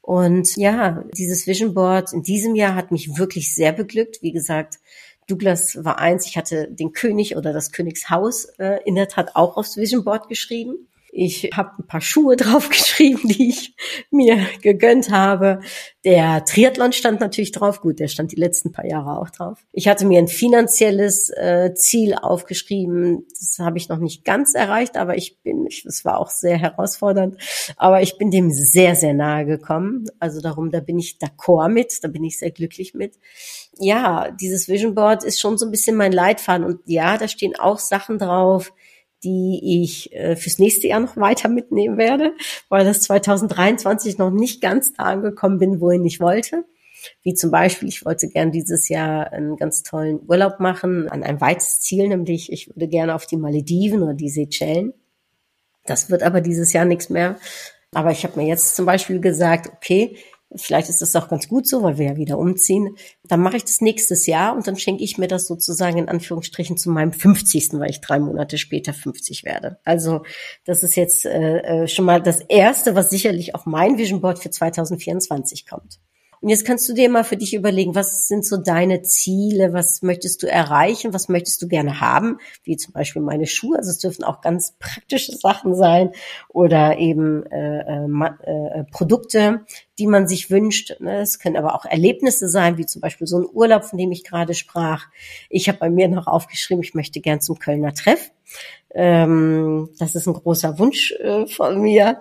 Und 0.00 0.56
ja, 0.56 1.04
dieses 1.16 1.46
Vision 1.46 1.74
Board 1.74 2.12
in 2.12 2.24
diesem 2.24 2.56
Jahr 2.56 2.74
hat 2.74 2.90
mich 2.90 3.18
wirklich 3.18 3.54
sehr 3.54 3.70
beglückt. 3.70 4.20
Wie 4.20 4.32
gesagt, 4.32 4.80
Douglas 5.26 5.84
war 5.84 5.98
eins, 5.98 6.26
ich 6.26 6.36
hatte 6.36 6.68
den 6.70 6.92
König 6.92 7.36
oder 7.36 7.52
das 7.52 7.72
Königshaus 7.72 8.46
äh, 8.58 8.80
in 8.84 8.94
der 8.94 9.08
Tat 9.08 9.36
auch 9.36 9.56
aufs 9.56 9.76
Vision 9.76 10.04
Board 10.04 10.28
geschrieben. 10.28 10.88
Ich 11.14 11.50
habe 11.54 11.72
ein 11.78 11.86
paar 11.86 12.00
Schuhe 12.00 12.36
draufgeschrieben, 12.36 13.28
die 13.28 13.50
ich 13.50 13.74
mir 14.10 14.46
gegönnt 14.62 15.10
habe. 15.10 15.60
Der 16.06 16.42
Triathlon 16.46 16.92
stand 16.92 17.20
natürlich 17.20 17.52
drauf. 17.52 17.82
Gut, 17.82 18.00
der 18.00 18.08
stand 18.08 18.32
die 18.32 18.36
letzten 18.36 18.72
paar 18.72 18.86
Jahre 18.86 19.20
auch 19.20 19.28
drauf. 19.28 19.58
Ich 19.72 19.88
hatte 19.88 20.06
mir 20.06 20.18
ein 20.18 20.26
finanzielles 20.26 21.28
äh, 21.28 21.74
Ziel 21.74 22.14
aufgeschrieben. 22.14 23.26
Das 23.38 23.58
habe 23.58 23.76
ich 23.76 23.90
noch 23.90 23.98
nicht 23.98 24.24
ganz 24.24 24.54
erreicht, 24.54 24.96
aber 24.96 25.18
ich 25.18 25.38
bin, 25.42 25.66
es 25.66 26.02
war 26.06 26.18
auch 26.18 26.30
sehr 26.30 26.56
herausfordernd, 26.56 27.36
aber 27.76 28.00
ich 28.00 28.16
bin 28.16 28.30
dem 28.30 28.50
sehr, 28.50 28.96
sehr 28.96 29.12
nahe 29.12 29.44
gekommen. 29.44 30.06
Also 30.18 30.40
darum, 30.40 30.70
da 30.70 30.80
bin 30.80 30.98
ich 30.98 31.18
d'accord 31.20 31.68
mit, 31.68 32.02
da 32.02 32.08
bin 32.08 32.24
ich 32.24 32.38
sehr 32.38 32.52
glücklich 32.52 32.94
mit. 32.94 33.18
Ja, 33.78 34.30
dieses 34.30 34.66
Vision 34.66 34.94
Board 34.94 35.24
ist 35.24 35.40
schon 35.40 35.58
so 35.58 35.66
ein 35.66 35.70
bisschen 35.70 35.96
mein 35.96 36.12
Leitfaden 36.12 36.64
und 36.64 36.80
ja, 36.86 37.18
da 37.18 37.28
stehen 37.28 37.54
auch 37.54 37.78
Sachen 37.78 38.18
drauf, 38.18 38.72
die 39.24 39.82
ich 39.82 40.12
äh, 40.12 40.36
fürs 40.36 40.58
nächste 40.58 40.88
Jahr 40.88 41.00
noch 41.00 41.16
weiter 41.16 41.48
mitnehmen 41.48 41.96
werde, 41.96 42.34
weil 42.68 42.84
das 42.84 43.02
2023 43.02 44.18
noch 44.18 44.30
nicht 44.30 44.60
ganz 44.60 44.92
da 44.94 45.04
angekommen 45.04 45.58
bin, 45.58 45.80
wohin 45.80 46.04
ich 46.04 46.20
wollte. 46.20 46.64
Wie 47.22 47.34
zum 47.34 47.50
Beispiel, 47.50 47.88
ich 47.88 48.04
wollte 48.04 48.28
gern 48.28 48.52
dieses 48.52 48.88
Jahr 48.88 49.32
einen 49.32 49.56
ganz 49.56 49.82
tollen 49.82 50.20
Urlaub 50.28 50.60
machen 50.60 51.08
an 51.08 51.22
ein 51.22 51.40
weites 51.40 51.80
Ziel, 51.80 52.08
nämlich 52.08 52.52
ich 52.52 52.68
würde 52.68 52.88
gerne 52.88 53.14
auf 53.14 53.26
die 53.26 53.36
Malediven 53.36 54.02
oder 54.02 54.14
die 54.14 54.30
Seychellen. 54.30 54.92
Das 55.84 56.10
wird 56.10 56.22
aber 56.22 56.40
dieses 56.40 56.72
Jahr 56.72 56.84
nichts 56.84 57.10
mehr. 57.10 57.38
Aber 57.94 58.10
ich 58.10 58.24
habe 58.24 58.40
mir 58.40 58.46
jetzt 58.46 58.76
zum 58.76 58.86
Beispiel 58.86 59.20
gesagt, 59.20 59.70
okay, 59.74 60.16
vielleicht 60.56 60.88
ist 60.88 61.02
das 61.02 61.16
auch 61.16 61.28
ganz 61.28 61.48
gut 61.48 61.66
so, 61.66 61.82
weil 61.82 61.98
wir 61.98 62.06
ja 62.06 62.16
wieder 62.16 62.38
umziehen. 62.38 62.96
Dann 63.24 63.40
mache 63.40 63.56
ich 63.56 63.64
das 63.64 63.80
nächstes 63.80 64.26
Jahr 64.26 64.54
und 64.54 64.66
dann 64.66 64.76
schenke 64.76 65.02
ich 65.02 65.18
mir 65.18 65.28
das 65.28 65.46
sozusagen 65.46 65.98
in 65.98 66.08
Anführungsstrichen 66.08 66.76
zu 66.76 66.90
meinem 66.90 67.12
50., 67.12 67.70
weil 67.74 67.90
ich 67.90 68.00
drei 68.00 68.18
Monate 68.18 68.58
später 68.58 68.92
50 68.92 69.44
werde. 69.44 69.78
Also 69.84 70.22
das 70.64 70.82
ist 70.82 70.96
jetzt 70.96 71.24
äh, 71.24 71.58
äh, 71.58 71.88
schon 71.88 72.04
mal 72.04 72.22
das 72.22 72.40
Erste, 72.40 72.94
was 72.94 73.10
sicherlich 73.10 73.54
auf 73.54 73.66
mein 73.66 73.98
Vision 73.98 74.20
Board 74.20 74.38
für 74.38 74.50
2024 74.50 75.66
kommt. 75.66 76.00
Und 76.42 76.48
jetzt 76.48 76.64
kannst 76.64 76.88
du 76.88 76.92
dir 76.92 77.08
mal 77.08 77.22
für 77.22 77.36
dich 77.36 77.54
überlegen, 77.54 77.94
was 77.94 78.26
sind 78.26 78.44
so 78.44 78.56
deine 78.56 79.02
Ziele, 79.02 79.72
was 79.72 80.02
möchtest 80.02 80.42
du 80.42 80.50
erreichen, 80.50 81.14
was 81.14 81.28
möchtest 81.28 81.62
du 81.62 81.68
gerne 81.68 82.00
haben, 82.00 82.38
wie 82.64 82.76
zum 82.76 82.92
Beispiel 82.92 83.22
meine 83.22 83.46
Schuhe. 83.46 83.78
Also 83.78 83.90
es 83.90 83.98
dürfen 83.98 84.24
auch 84.24 84.40
ganz 84.40 84.74
praktische 84.80 85.36
Sachen 85.36 85.76
sein 85.76 86.10
oder 86.48 86.98
eben 86.98 87.46
äh, 87.46 87.82
äh, 87.82 88.80
äh, 88.80 88.84
Produkte, 88.90 89.64
die 90.00 90.08
man 90.08 90.26
sich 90.26 90.50
wünscht. 90.50 90.96
Ne? 90.98 91.20
Es 91.20 91.38
können 91.38 91.56
aber 91.56 91.76
auch 91.76 91.84
Erlebnisse 91.84 92.48
sein, 92.48 92.76
wie 92.76 92.86
zum 92.86 93.00
Beispiel 93.00 93.28
so 93.28 93.38
ein 93.38 93.46
Urlaub, 93.50 93.84
von 93.84 93.96
dem 93.96 94.10
ich 94.10 94.24
gerade 94.24 94.54
sprach. 94.54 95.06
Ich 95.48 95.68
habe 95.68 95.78
bei 95.78 95.90
mir 95.90 96.08
noch 96.08 96.26
aufgeschrieben, 96.26 96.82
ich 96.82 96.94
möchte 96.94 97.20
gern 97.20 97.40
zum 97.40 97.60
Kölner 97.60 97.94
Treff. 97.94 98.32
Ähm, 98.94 99.90
das 99.98 100.16
ist 100.16 100.26
ein 100.26 100.34
großer 100.34 100.78
Wunsch 100.80 101.12
äh, 101.12 101.46
von 101.46 101.80
mir. 101.80 102.18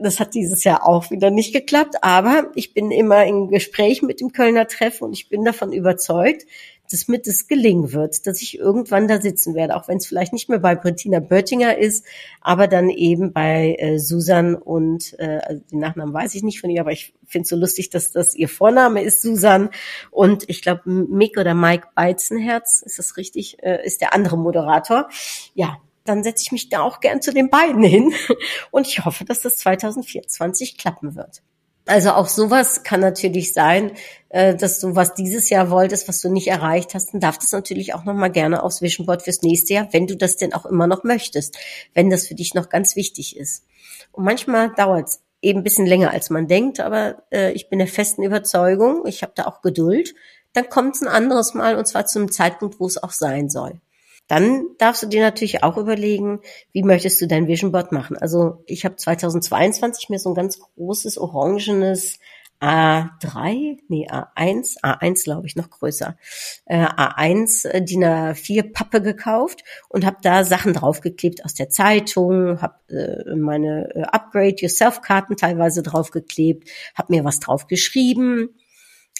Das 0.00 0.20
hat 0.20 0.34
dieses 0.34 0.64
Jahr 0.64 0.86
auch 0.86 1.10
wieder 1.10 1.30
nicht 1.30 1.52
geklappt, 1.52 1.96
aber 2.02 2.50
ich 2.54 2.74
bin 2.74 2.90
immer 2.90 3.24
in 3.24 3.48
Gespräch 3.48 4.02
mit 4.02 4.20
dem 4.20 4.32
Kölner 4.32 4.66
Treff 4.66 5.02
und 5.02 5.12
ich 5.12 5.28
bin 5.28 5.44
davon 5.44 5.72
überzeugt, 5.72 6.44
dass 6.90 7.08
mir 7.08 7.18
das 7.18 7.48
gelingen 7.48 7.92
wird, 7.92 8.26
dass 8.26 8.42
ich 8.42 8.58
irgendwann 8.58 9.08
da 9.08 9.20
sitzen 9.20 9.54
werde, 9.54 9.76
auch 9.76 9.88
wenn 9.88 9.96
es 9.96 10.06
vielleicht 10.06 10.32
nicht 10.32 10.48
mehr 10.48 10.58
bei 10.58 10.74
Bettina 10.74 11.18
Böttinger 11.18 11.78
ist, 11.78 12.04
aber 12.40 12.68
dann 12.68 12.90
eben 12.90 13.32
bei 13.32 13.76
äh, 13.78 13.98
Susan 13.98 14.54
und 14.54 15.18
äh, 15.18 15.40
also 15.42 15.62
den 15.72 15.78
Nachnamen 15.78 16.12
weiß 16.12 16.34
ich 16.34 16.42
nicht 16.42 16.60
von 16.60 16.70
ihr, 16.70 16.82
aber 16.82 16.92
ich 16.92 17.14
finde 17.26 17.44
es 17.44 17.48
so 17.48 17.56
lustig, 17.56 17.90
dass 17.90 18.12
das 18.12 18.34
ihr 18.34 18.48
Vorname 18.48 19.02
ist, 19.02 19.22
Susan. 19.22 19.70
Und 20.10 20.48
ich 20.48 20.60
glaube, 20.60 20.88
Mick 20.90 21.38
oder 21.38 21.54
Mike 21.54 21.88
Beizenherz, 21.94 22.82
ist 22.84 22.98
das 22.98 23.16
richtig, 23.16 23.62
äh, 23.62 23.84
ist 23.84 24.00
der 24.00 24.14
andere 24.14 24.36
Moderator. 24.36 25.08
Ja, 25.54 25.78
dann 26.04 26.22
setze 26.22 26.42
ich 26.42 26.52
mich 26.52 26.68
da 26.68 26.82
auch 26.82 27.00
gern 27.00 27.22
zu 27.22 27.32
den 27.32 27.50
beiden 27.50 27.82
hin. 27.82 28.12
Und 28.70 28.86
ich 28.86 29.04
hoffe, 29.04 29.24
dass 29.24 29.42
das 29.42 29.58
2024 29.58 30.78
klappen 30.78 31.14
wird. 31.14 31.42
Also 31.86 32.12
auch 32.12 32.28
sowas 32.28 32.82
kann 32.82 33.00
natürlich 33.00 33.52
sein, 33.52 33.92
äh, 34.30 34.54
dass 34.54 34.80
du 34.80 34.96
was 34.96 35.14
dieses 35.14 35.50
Jahr 35.50 35.70
wolltest, 35.70 36.08
was 36.08 36.20
du 36.20 36.30
nicht 36.30 36.48
erreicht 36.48 36.94
hast, 36.94 37.12
dann 37.12 37.20
darf 37.20 37.36
das 37.36 37.52
natürlich 37.52 37.92
auch 37.92 38.04
nochmal 38.04 38.30
gerne 38.30 38.62
aufs 38.62 38.80
Vision 38.80 39.04
Board 39.04 39.22
fürs 39.22 39.42
nächste 39.42 39.74
Jahr, 39.74 39.88
wenn 39.92 40.06
du 40.06 40.16
das 40.16 40.36
denn 40.36 40.54
auch 40.54 40.64
immer 40.64 40.86
noch 40.86 41.04
möchtest, 41.04 41.58
wenn 41.92 42.08
das 42.08 42.26
für 42.26 42.34
dich 42.34 42.54
noch 42.54 42.70
ganz 42.70 42.96
wichtig 42.96 43.36
ist. 43.36 43.64
Und 44.12 44.24
manchmal 44.24 44.72
dauert 44.74 45.08
es 45.08 45.20
eben 45.42 45.60
ein 45.60 45.64
bisschen 45.64 45.86
länger, 45.86 46.10
als 46.10 46.30
man 46.30 46.48
denkt, 46.48 46.80
aber 46.80 47.22
äh, 47.30 47.52
ich 47.52 47.68
bin 47.68 47.78
der 47.78 47.88
festen 47.88 48.22
Überzeugung, 48.22 49.06
ich 49.06 49.22
habe 49.22 49.32
da 49.34 49.44
auch 49.44 49.60
Geduld, 49.60 50.14
dann 50.54 50.70
kommt 50.70 50.96
es 50.96 51.02
ein 51.02 51.08
anderes 51.08 51.52
Mal 51.52 51.76
und 51.76 51.86
zwar 51.86 52.06
zu 52.06 52.18
einem 52.18 52.32
Zeitpunkt, 52.32 52.80
wo 52.80 52.86
es 52.86 53.02
auch 53.02 53.12
sein 53.12 53.50
soll. 53.50 53.80
Dann 54.26 54.66
darfst 54.78 55.02
du 55.02 55.06
dir 55.06 55.22
natürlich 55.22 55.62
auch 55.62 55.76
überlegen, 55.76 56.40
wie 56.72 56.82
möchtest 56.82 57.20
du 57.20 57.26
dein 57.26 57.46
Vision 57.46 57.72
Board 57.72 57.92
machen. 57.92 58.16
Also 58.16 58.62
ich 58.66 58.84
habe 58.84 58.96
2022 58.96 60.08
mir 60.08 60.18
so 60.18 60.30
ein 60.30 60.34
ganz 60.34 60.58
großes 60.58 61.18
orangenes 61.18 62.18
A3, 62.60 63.78
nee, 63.88 64.08
A1, 64.08 64.80
A1 64.82 65.24
glaube 65.24 65.46
ich, 65.46 65.54
noch 65.54 65.68
größer, 65.68 66.16
äh, 66.64 66.86
A1 66.86 67.68
äh, 67.68 67.84
DIN 67.84 68.04
A4 68.04 68.72
Pappe 68.72 69.02
gekauft 69.02 69.64
und 69.90 70.06
habe 70.06 70.16
da 70.22 70.44
Sachen 70.44 70.72
draufgeklebt 70.72 71.44
aus 71.44 71.52
der 71.52 71.68
Zeitung, 71.68 72.62
habe 72.62 72.78
äh, 72.88 73.34
meine 73.36 73.90
äh, 73.94 74.02
Upgrade 74.04 74.56
Yourself 74.58 75.02
Karten 75.02 75.36
teilweise 75.36 75.82
draufgeklebt, 75.82 76.70
habe 76.94 77.14
mir 77.14 77.24
was 77.24 77.40
drauf 77.40 77.66
geschrieben, 77.66 78.54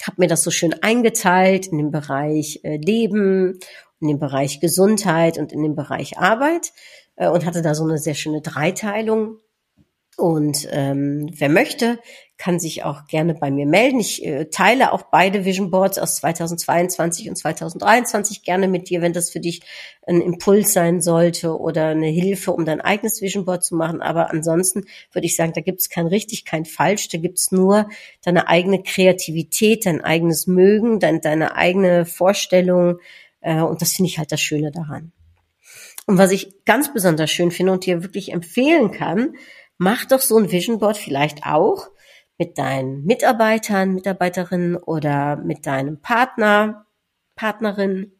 habe 0.06 0.22
mir 0.22 0.28
das 0.28 0.42
so 0.42 0.50
schön 0.50 0.74
eingeteilt 0.82 1.66
in 1.66 1.76
den 1.76 1.90
Bereich 1.90 2.60
äh, 2.62 2.78
Leben 2.78 3.58
in 4.00 4.08
dem 4.08 4.18
Bereich 4.18 4.60
Gesundheit 4.60 5.38
und 5.38 5.52
in 5.52 5.62
dem 5.62 5.74
Bereich 5.74 6.18
Arbeit 6.18 6.72
äh, 7.16 7.28
und 7.28 7.46
hatte 7.46 7.62
da 7.62 7.74
so 7.74 7.84
eine 7.84 7.98
sehr 7.98 8.14
schöne 8.14 8.40
Dreiteilung. 8.40 9.38
Und 10.16 10.68
ähm, 10.70 11.28
wer 11.32 11.48
möchte, 11.48 11.98
kann 12.36 12.60
sich 12.60 12.84
auch 12.84 13.06
gerne 13.06 13.34
bei 13.34 13.50
mir 13.50 13.66
melden. 13.66 13.98
Ich 13.98 14.24
äh, 14.24 14.46
teile 14.46 14.92
auch 14.92 15.02
beide 15.10 15.44
Vision 15.44 15.70
Boards 15.70 15.98
aus 15.98 16.16
2022 16.16 17.28
und 17.28 17.36
2023 17.36 18.42
gerne 18.42 18.68
mit 18.68 18.90
dir, 18.90 19.02
wenn 19.02 19.12
das 19.12 19.30
für 19.30 19.40
dich 19.40 19.62
ein 20.06 20.20
Impuls 20.20 20.72
sein 20.72 21.00
sollte 21.00 21.58
oder 21.58 21.88
eine 21.88 22.06
Hilfe, 22.06 22.52
um 22.52 22.64
dein 22.64 22.80
eigenes 22.80 23.22
Vision 23.22 23.44
Board 23.44 23.64
zu 23.64 23.74
machen. 23.74 24.02
Aber 24.02 24.30
ansonsten 24.30 24.84
würde 25.12 25.26
ich 25.26 25.34
sagen, 25.34 25.52
da 25.52 25.60
gibt 25.60 25.80
es 25.80 25.90
kein 25.90 26.06
richtig, 26.06 26.44
kein 26.44 26.64
falsch. 26.64 27.08
Da 27.08 27.18
gibt 27.18 27.38
es 27.38 27.50
nur 27.50 27.88
deine 28.22 28.46
eigene 28.46 28.82
Kreativität, 28.82 29.86
dein 29.86 30.02
eigenes 30.02 30.46
Mögen, 30.46 31.00
dein, 31.00 31.20
deine 31.20 31.56
eigene 31.56 32.04
Vorstellung, 32.06 32.98
und 33.52 33.82
das 33.82 33.92
finde 33.92 34.08
ich 34.08 34.18
halt 34.18 34.32
das 34.32 34.40
Schöne 34.40 34.70
daran. 34.70 35.12
Und 36.06 36.18
was 36.18 36.32
ich 36.32 36.64
ganz 36.64 36.92
besonders 36.92 37.30
schön 37.30 37.50
finde 37.50 37.72
und 37.72 37.86
dir 37.86 38.02
wirklich 38.02 38.32
empfehlen 38.32 38.90
kann, 38.90 39.36
mach 39.78 40.04
doch 40.04 40.20
so 40.20 40.36
ein 40.36 40.50
Vision 40.50 40.78
Board 40.78 40.96
vielleicht 40.96 41.46
auch 41.46 41.88
mit 42.38 42.58
deinen 42.58 43.04
Mitarbeitern, 43.04 43.94
Mitarbeiterinnen 43.94 44.76
oder 44.76 45.36
mit 45.36 45.66
deinem 45.66 46.00
Partner, 46.00 46.86
Partnerin. 47.36 48.12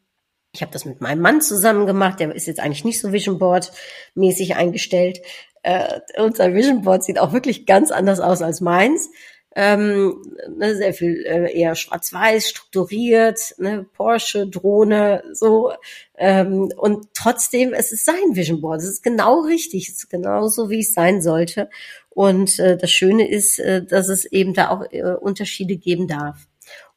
Ich 0.53 0.63
habe 0.63 0.73
das 0.73 0.85
mit 0.85 1.01
meinem 1.01 1.21
Mann 1.21 1.41
zusammen 1.41 1.87
gemacht. 1.87 2.21
Der 2.21 2.35
ist 2.35 2.47
jetzt 2.47 2.61
eigentlich 2.61 2.85
nicht 2.85 3.01
so 3.01 3.13
Vision 3.13 3.39
Board 3.39 3.73
mäßig 4.15 4.57
eingestellt. 4.57 5.21
Äh, 5.63 6.01
unser 6.17 6.55
Vision 6.55 6.83
Board 6.83 7.03
sieht 7.03 7.19
auch 7.19 7.33
wirklich 7.33 7.67
ganz 7.67 7.91
anders 7.91 8.21
aus 8.21 8.41
als 8.41 8.61
meins 8.61 9.11
ähm, 9.57 10.23
ne, 10.57 10.75
sehr 10.77 10.95
viel 10.95 11.25
äh, 11.27 11.53
eher 11.53 11.75
schwarz-weiß, 11.75 12.49
strukturiert, 12.49 13.55
ne, 13.59 13.87
Porsche, 13.93 14.47
Drohne, 14.49 15.23
so. 15.33 15.73
Ähm, 16.17 16.73
und 16.77 17.09
trotzdem, 17.15 17.73
es 17.73 17.93
ist 17.93 18.05
sein 18.05 18.35
Vision 18.35 18.61
Board. 18.61 18.81
Es 18.81 18.89
ist 18.89 19.03
genau 19.03 19.41
richtig, 19.41 19.89
es 19.89 19.97
ist 19.97 20.11
genau 20.11 20.49
so, 20.49 20.71
wie 20.71 20.81
es 20.81 20.95
sein 20.95 21.23
sollte. 21.23 21.71
Und 22.11 22.59
äh, 22.59 22.77
das 22.77 22.91
Schöne 22.91 23.29
ist, 23.29 23.59
äh, 23.59 23.85
dass 23.85 24.09
es 24.09 24.25
eben 24.25 24.55
da 24.55 24.71
auch 24.71 24.85
äh, 24.91 25.15
Unterschiede 25.15 25.77
geben 25.77 26.09
darf. 26.09 26.47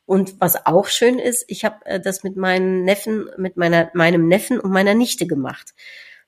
Und 0.08 0.39
was 0.39 0.65
auch 0.65 0.88
schön 0.88 1.20
ist, 1.20 1.43
ich 1.50 1.65
habe 1.65 1.86
äh, 1.86 2.00
das 2.00 2.24
mit 2.24 2.38
meinen 2.38 2.86
Neffen, 2.86 3.30
mit 3.38 3.58
meiner, 3.58 3.91
meinem 3.93 4.28
Neffen 4.28 4.60
und 4.60 4.72
meiner 4.72 4.93
Nichte 4.93 5.28
gemacht. 5.28 5.74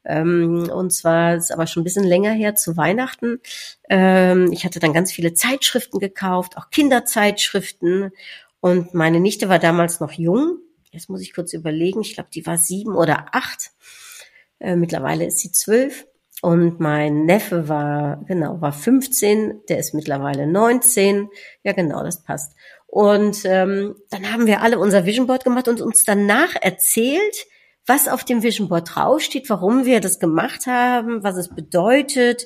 Ähm, 0.10 0.70
und 0.74 0.92
zwar 0.92 1.36
ist 1.36 1.52
aber 1.52 1.68
schon 1.68 1.82
ein 1.82 1.84
bisschen 1.84 2.04
länger 2.04 2.32
her 2.32 2.56
zu 2.56 2.76
Weihnachten. 2.76 3.40
Ähm, 3.90 4.52
ich 4.52 4.66
hatte 4.66 4.80
dann 4.80 4.94
ganz 4.94 5.12
viele 5.12 5.34
Zeitschriften 5.34 6.00
gekauft, 6.00 6.58
auch 6.58 6.72
Kinderzeitschriften. 6.72 8.12
Und 8.60 8.94
meine 8.94 9.20
Nichte 9.20 9.48
war 9.50 9.60
damals 9.60 10.00
noch 10.00 10.12
jung. 10.12 10.58
Jetzt 10.92 11.10
muss 11.10 11.22
ich 11.22 11.34
kurz 11.34 11.54
überlegen. 11.54 12.02
Ich 12.02 12.16
glaube, 12.16 12.30
die 12.34 12.46
war 12.46 12.58
sieben 12.58 12.96
oder 12.96 13.28
acht. 13.34 13.72
Äh, 14.60 14.76
mittlerweile 14.76 15.26
ist 15.26 15.40
sie 15.40 15.52
zwölf. 15.52 16.08
Und 16.42 16.80
mein 16.80 17.26
Neffe 17.26 17.68
war, 17.68 18.24
genau, 18.26 18.62
war 18.62 18.72
15, 18.72 19.62
der 19.68 19.78
ist 19.78 19.94
mittlerweile 19.94 20.48
19. 20.48 21.30
Ja, 21.64 21.74
genau, 21.74 22.04
das 22.04 22.24
passt. 22.24 22.56
Und 22.88 23.42
ähm, 23.46 23.96
dann 24.10 24.32
haben 24.32 24.48
wir 24.48 24.62
alle 24.62 24.80
unser 24.80 25.06
Vision 25.06 25.28
Board 25.28 25.44
gemacht 25.44 25.68
und 25.68 25.82
uns 25.82 26.04
danach 26.06 26.56
erzählt, 26.60 27.46
was 27.90 28.08
auf 28.08 28.24
dem 28.24 28.44
Vision 28.44 28.70
Board 28.70 28.96
draufsteht, 28.96 29.50
warum 29.50 29.84
wir 29.84 30.00
das 30.00 30.20
gemacht 30.20 30.68
haben, 30.68 31.24
was 31.24 31.36
es 31.36 31.50
bedeutet. 31.50 32.46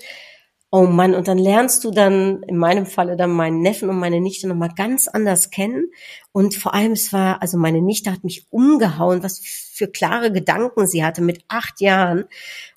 Oh 0.72 0.88
Mann, 0.88 1.14
und 1.14 1.28
dann 1.28 1.38
lernst 1.38 1.84
du 1.84 1.92
dann, 1.92 2.42
in 2.44 2.58
meinem 2.58 2.88
Falle 2.88 3.16
dann 3.16 3.32
meinen 3.32 3.62
Neffen 3.62 3.90
und 3.90 4.00
meine 4.00 4.22
Nichte 4.22 4.48
nochmal 4.48 4.72
ganz 4.76 5.08
anders 5.08 5.52
kennen. 5.52 5.92
Und 6.32 6.56
vor 6.56 6.74
allem, 6.74 6.94
es 6.94 7.14
war, 7.14 7.44
also 7.44 7.60
meine 7.60 7.82
Nichte 7.82 8.12
hat 8.12 8.24
mich 8.24 8.48
umgehauen, 8.50 9.22
was 9.22 9.40
für 9.40 9.88
klare 9.88 10.32
Gedanken 10.32 10.88
sie 10.88 11.04
hatte 11.04 11.22
mit 11.22 11.44
acht 11.48 11.80
Jahren 11.82 12.26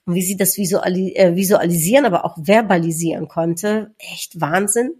und 0.07 0.14
wie 0.14 0.23
sie 0.23 0.37
das 0.37 0.57
äh, 0.57 1.35
visualisieren, 1.35 2.07
aber 2.07 2.25
auch 2.25 2.38
verbalisieren 2.40 3.27
konnte. 3.27 3.92
Echt 3.99 4.40
Wahnsinn. 4.40 4.95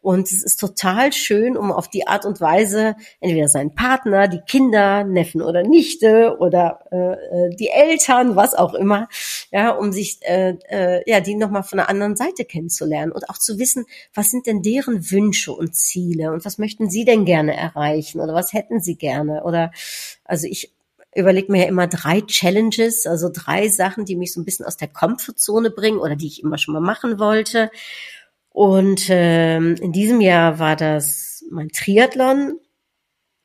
Und 0.00 0.30
es 0.30 0.44
ist 0.44 0.60
total 0.60 1.12
schön, 1.12 1.56
um 1.56 1.72
auf 1.72 1.88
die 1.88 2.06
Art 2.06 2.24
und 2.24 2.40
Weise 2.40 2.94
entweder 3.20 3.48
seinen 3.48 3.74
Partner, 3.74 4.28
die 4.28 4.42
Kinder, 4.46 5.02
Neffen 5.02 5.42
oder 5.42 5.64
Nichte 5.64 6.36
oder 6.38 6.80
äh, 6.92 7.46
äh 7.46 7.56
die 7.56 7.68
Eltern, 7.68 8.36
was 8.36 8.54
auch 8.54 8.74
immer, 8.74 9.08
ja, 9.50 9.70
um 9.70 9.90
sich 9.90 10.18
äh, 10.22 10.56
äh, 10.68 11.02
ja 11.10 11.20
die 11.20 11.34
nochmal 11.34 11.64
von 11.64 11.80
einer 11.80 11.88
anderen 11.88 12.16
Seite 12.16 12.44
kennenzulernen 12.44 13.10
und 13.10 13.28
auch 13.30 13.38
zu 13.38 13.58
wissen, 13.58 13.86
was 14.12 14.30
sind 14.30 14.46
denn 14.46 14.62
deren 14.62 15.10
Wünsche 15.10 15.52
und 15.52 15.74
Ziele 15.74 16.32
und 16.32 16.44
was 16.44 16.58
möchten 16.58 16.90
sie 16.90 17.04
denn 17.04 17.24
gerne 17.24 17.56
erreichen 17.56 18.20
oder 18.20 18.34
was 18.34 18.52
hätten 18.52 18.80
sie 18.80 18.96
gerne 18.96 19.42
oder 19.42 19.72
also 20.24 20.46
ich 20.46 20.74
überlege 21.14 21.50
mir 21.50 21.62
ja 21.62 21.68
immer 21.68 21.86
drei 21.86 22.20
Challenges, 22.20 23.06
also 23.06 23.30
drei 23.32 23.68
Sachen, 23.68 24.04
die 24.04 24.16
mich 24.16 24.32
so 24.32 24.40
ein 24.40 24.44
bisschen 24.44 24.66
aus 24.66 24.76
der 24.76 24.88
Komfortzone 24.88 25.70
bringen 25.70 25.98
oder 25.98 26.16
die 26.16 26.26
ich 26.26 26.42
immer 26.42 26.58
schon 26.58 26.74
mal 26.74 26.80
machen 26.80 27.18
wollte. 27.18 27.70
Und 28.50 29.06
ähm, 29.08 29.74
in 29.80 29.92
diesem 29.92 30.20
Jahr 30.20 30.58
war 30.58 30.76
das 30.76 31.44
mein 31.50 31.70
Triathlon. 31.70 32.60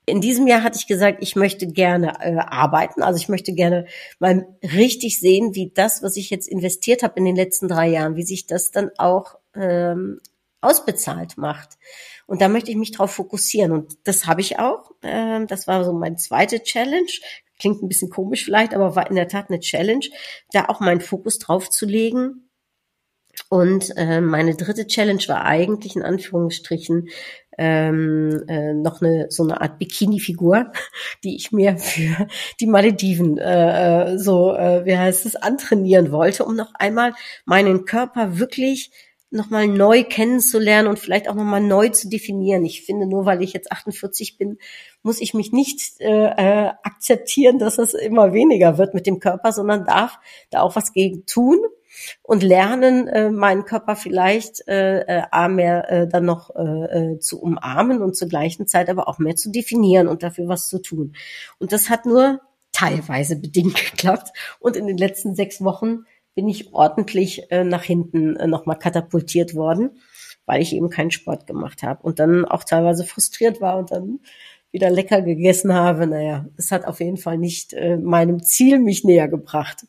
In 0.06 0.22
diesem 0.22 0.48
Jahr 0.48 0.64
hatte 0.64 0.78
ich 0.80 0.88
gesagt, 0.88 1.20
ich 1.22 1.36
möchte 1.36 1.68
gerne 1.68 2.14
äh, 2.22 2.38
arbeiten. 2.38 3.04
Also 3.04 3.18
ich 3.18 3.30
möchte 3.30 3.54
gerne 3.54 3.86
mal 4.20 4.48
richtig 4.64 5.20
sehen, 5.20 5.56
wie 5.56 5.72
das, 5.74 6.02
was 6.04 6.16
ich 6.18 6.30
jetzt 6.30 6.48
investiert 6.48 7.04
habe 7.04 7.18
in 7.18 7.26
den 7.26 7.36
letzten 7.36 7.68
drei 7.68 7.88
Jahren, 7.88 8.16
wie 8.16 8.24
sich 8.24 8.48
das 8.48 8.72
dann 8.72 8.92
auch 8.98 9.36
ähm, 9.56 10.20
ausbezahlt 10.62 11.38
macht. 11.38 11.78
Und 12.28 12.42
da 12.42 12.48
möchte 12.48 12.70
ich 12.70 12.78
mich 12.78 12.92
drauf 12.92 13.12
fokussieren. 13.12 13.72
Und 13.72 13.98
das 14.04 14.28
habe 14.28 14.42
ich 14.42 14.60
auch. 14.60 14.92
Ähm, 15.02 15.48
das 15.48 15.68
war 15.68 15.84
so 15.84 15.94
mein 15.94 16.18
zweite 16.18 16.62
Challenge. 16.62 17.12
Klingt 17.60 17.84
ein 17.84 17.90
bisschen 17.90 18.10
komisch 18.10 18.46
vielleicht, 18.46 18.74
aber 18.74 18.96
war 18.96 19.10
in 19.10 19.16
der 19.16 19.28
Tat 19.28 19.50
eine 19.50 19.60
Challenge, 19.60 20.06
da 20.52 20.66
auch 20.66 20.80
meinen 20.80 21.02
Fokus 21.02 21.40
drauf 21.40 21.70
zu 21.70 21.86
legen. 21.86 22.50
Und 23.48 23.96
äh, 23.96 24.22
meine 24.22 24.56
dritte 24.56 24.88
Challenge 24.88 25.24
war 25.28 25.46
eigentlich 25.46 25.96
in 25.96 26.04
Anführungsstrichen 26.04 27.10
ähm, 27.58 28.44
äh, 28.48 28.74
noch 28.74 29.02
eine 29.02 29.28
so 29.30 29.44
eine 29.44 29.62
Art 29.62 29.80
Bikini-Figur, 29.80 30.72
die 31.24 31.36
ich 31.36 31.52
mir 31.52 31.78
für 31.78 32.28
die 32.60 32.68
Malediven 32.68 33.38
äh, 33.38 34.14
äh, 34.14 34.18
so, 34.18 34.56
äh, 34.56 34.86
wie 34.86 34.98
heißt 34.98 35.26
es, 35.26 35.36
antrainieren 35.36 36.12
wollte, 36.12 36.46
um 36.46 36.56
noch 36.56 36.74
einmal 36.76 37.14
meinen 37.46 37.86
Körper 37.86 38.40
wirklich 38.40 38.92
nochmal 39.32 39.68
neu 39.68 40.04
kennenzulernen 40.04 40.88
und 40.88 40.98
vielleicht 40.98 41.30
auch 41.30 41.36
nochmal 41.36 41.62
neu 41.62 41.90
zu 41.90 42.10
definieren. 42.10 42.66
Ich 42.66 42.84
finde, 42.84 43.06
nur 43.06 43.26
weil 43.26 43.44
ich 43.44 43.54
jetzt 43.54 43.72
48 43.72 44.38
bin, 44.38 44.58
muss 45.04 45.22
ich 45.22 45.34
mich 45.34 45.52
nicht 45.52 46.00
äh, 46.00 46.08
äh, 46.08 46.72
akzeptieren, 46.84 47.60
dass 47.60 47.78
es 47.78 47.94
immer 47.94 48.34
weniger 48.34 48.78
wird 48.78 48.94
mit 48.94 49.06
dem 49.06 49.20
Körper, 49.20 49.52
sondern 49.52 49.86
darf 49.86 50.18
da 50.50 50.62
auch 50.62 50.76
was 50.76 50.94
gegen 50.94 51.26
tun 51.26 51.60
und 52.24 52.44
lernen, 52.44 53.08
äh, 53.08 53.30
meinen 53.30 53.66
Körper 53.66 53.96
vielleicht 53.96 54.68
äh, 54.68 55.02
äh, 55.02 55.48
mehr 55.48 55.92
äh, 55.92 56.08
dann 56.08 56.26
noch 56.26 56.56
äh, 56.56 56.62
äh, 57.14 57.20
zu 57.20 57.42
umarmen 57.42 58.02
und 58.02 58.16
zur 58.16 58.30
gleichen 58.30 58.68
Zeit 58.68 58.90
aber 58.90 59.08
auch 59.08 59.20
mehr 59.20 59.36
zu 59.36 59.52
definieren 59.52 60.08
und 60.08 60.24
dafür 60.24 60.48
was 60.48 60.68
zu 60.68 60.80
tun. 60.82 61.16
Und 61.60 61.72
das 61.72 61.90
hat 61.90 62.06
nur 62.06 62.42
teilweise 62.72 63.36
bedingt 63.36 63.76
geklappt. 63.92 64.30
Und 64.60 64.76
in 64.76 64.88
den 64.88 64.98
letzten 64.98 65.36
sechs 65.36 65.64
Wochen 65.64 66.06
bin 66.36 66.48
ich 66.48 66.74
ordentlich 66.74 67.52
äh, 67.52 67.64
nach 67.64 67.84
hinten 67.84 68.36
äh, 68.36 68.48
nochmal 68.48 68.78
katapultiert 68.78 69.56
worden, 69.56 70.00
weil 70.46 70.62
ich 70.62 70.74
eben 70.74 70.90
keinen 70.90 71.12
Sport 71.12 71.48
gemacht 71.48 71.84
habe 71.84 72.04
und 72.04 72.20
dann 72.20 72.46
auch 72.46 72.64
teilweise 72.64 73.04
frustriert 73.04 73.62
war 73.62 73.78
und 73.78 73.92
dann 73.92 74.20
wieder 74.72 74.90
lecker 74.90 75.22
gegessen 75.22 75.74
habe. 75.74 76.06
Naja, 76.06 76.46
es 76.58 76.72
hat 76.72 76.86
auf 76.86 77.00
jeden 77.00 77.18
Fall 77.18 77.38
nicht 77.38 77.74
äh, 77.74 77.98
meinem 77.98 78.44
Ziel 78.44 78.80
mich 78.80 79.04
näher 79.04 79.28
gebracht. 79.28 79.86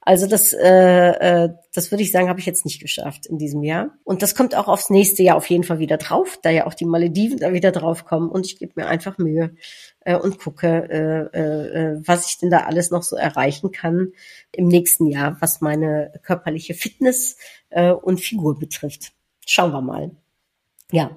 Also 0.00 0.26
das, 0.26 0.52
äh, 0.52 0.64
äh, 0.64 1.50
das 1.74 1.90
würde 1.90 2.02
ich 2.02 2.10
sagen, 2.10 2.28
habe 2.28 2.40
ich 2.40 2.46
jetzt 2.46 2.64
nicht 2.64 2.80
geschafft 2.80 3.26
in 3.26 3.38
diesem 3.38 3.62
Jahr. 3.62 3.90
Und 4.04 4.22
das 4.22 4.34
kommt 4.34 4.56
auch 4.56 4.66
aufs 4.66 4.90
nächste 4.90 5.22
Jahr 5.22 5.36
auf 5.36 5.48
jeden 5.50 5.64
Fall 5.64 5.78
wieder 5.78 5.98
drauf, 5.98 6.38
da 6.42 6.50
ja 6.50 6.66
auch 6.66 6.74
die 6.74 6.86
Malediven 6.86 7.38
da 7.38 7.52
wieder 7.52 7.72
drauf 7.72 8.04
kommen. 8.04 8.28
Und 8.28 8.46
ich 8.46 8.58
gebe 8.58 8.72
mir 8.76 8.86
einfach 8.86 9.18
Mühe 9.18 9.54
äh, 10.00 10.16
und 10.16 10.38
gucke, 10.38 10.88
äh, 11.32 11.38
äh, 11.38 12.02
was 12.04 12.26
ich 12.30 12.38
denn 12.38 12.50
da 12.50 12.60
alles 12.60 12.90
noch 12.90 13.02
so 13.02 13.16
erreichen 13.16 13.70
kann 13.70 14.12
im 14.52 14.66
nächsten 14.66 15.06
Jahr, 15.06 15.36
was 15.40 15.60
meine 15.60 16.12
körperliche 16.22 16.74
Fitness 16.74 17.36
äh, 17.70 17.90
und 17.90 18.20
Figur 18.20 18.58
betrifft. 18.58 19.12
Schauen 19.46 19.72
wir 19.72 19.82
mal. 19.82 20.10
Ja, 20.90 21.10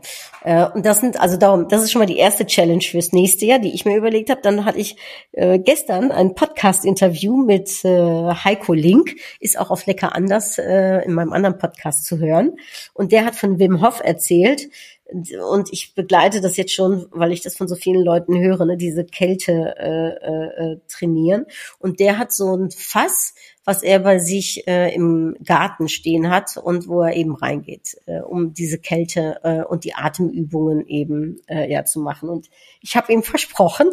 äh, 0.44 0.66
und 0.66 0.86
das 0.86 1.00
sind 1.00 1.18
also 1.18 1.38
darum, 1.38 1.70
das 1.70 1.82
ist 1.82 1.94
schon 1.94 2.02
mal 2.02 2.06
die 2.06 2.18
erste 2.18 2.46
Challenge 2.46 2.82
fürs 2.82 3.14
nächste 3.14 3.46
Jahr, 3.46 3.60
die 3.60 3.74
ich 3.74 3.86
mir 3.86 3.96
überlegt 3.96 4.30
habe. 4.30 4.42
Dann 4.42 4.66
hatte 4.66 4.80
ich 4.80 4.98
äh, 5.32 5.60
gestern 5.60 6.12
ein 6.12 6.36
Podcast-Interview 6.36 7.38
mit 7.38 7.86
äh, 7.86 8.34
Heiko 8.34 8.74
Link, 8.74 9.16
ist 9.40 9.58
auch 9.58 9.72
auf 9.72 9.86
Lecker 9.86 10.14
anders 10.14 10.58
äh, 10.58 11.06
in 11.06 11.14
meinem 11.14 11.32
anderen 11.32 11.58
Podcast 11.58 12.04
zu 12.04 12.20
hören. 12.20 12.58
Und 12.94 13.14
der 13.14 13.24
hat 13.24 13.36
von 13.36 13.60
Wim 13.60 13.82
Hof 13.82 14.02
erzählt, 14.04 14.68
und 15.12 15.72
ich 15.72 15.94
begleite 15.94 16.42
das 16.42 16.58
jetzt 16.58 16.74
schon, 16.74 17.08
weil 17.12 17.32
ich 17.32 17.42
das 17.42 17.58
von 17.58 17.68
so 17.68 17.76
vielen 17.76 18.04
Leuten 18.04 18.40
höre, 18.40 18.66
ne, 18.66 18.78
diese 18.78 19.06
Kälte 19.06 19.76
äh, 19.78 20.10
äh, 20.10 20.74
äh 20.74 20.80
trainieren. 20.88 21.46
Und 21.80 22.00
der 22.00 22.18
hat 22.18 22.32
so 22.32 22.56
ein 22.56 22.72
Fass, 22.72 23.34
was 23.64 23.84
er 23.84 24.00
bei 24.00 24.20
sich 24.20 24.68
äh, 24.68 24.94
im 24.94 25.36
Garten 25.44 25.88
stehen 25.88 26.30
hat 26.30 26.58
und 26.58 26.88
wo 26.88 27.02
er 27.02 27.16
eben 27.16 27.36
reingeht, 27.36 27.98
äh, 28.06 28.22
um 28.22 28.54
diese 28.54 28.80
Kälte 28.80 29.40
äh, 29.44 29.64
und 29.64 29.84
die 29.84 29.94
Atemübungen 29.94 30.88
eben 30.88 31.42
äh, 31.48 31.72
ja 31.72 31.86
zu 31.86 32.00
machen. 32.00 32.30
Und 32.30 32.50
ich 32.82 32.96
habe 32.96 33.12
ihm 33.14 33.24
versprochen, 33.24 33.90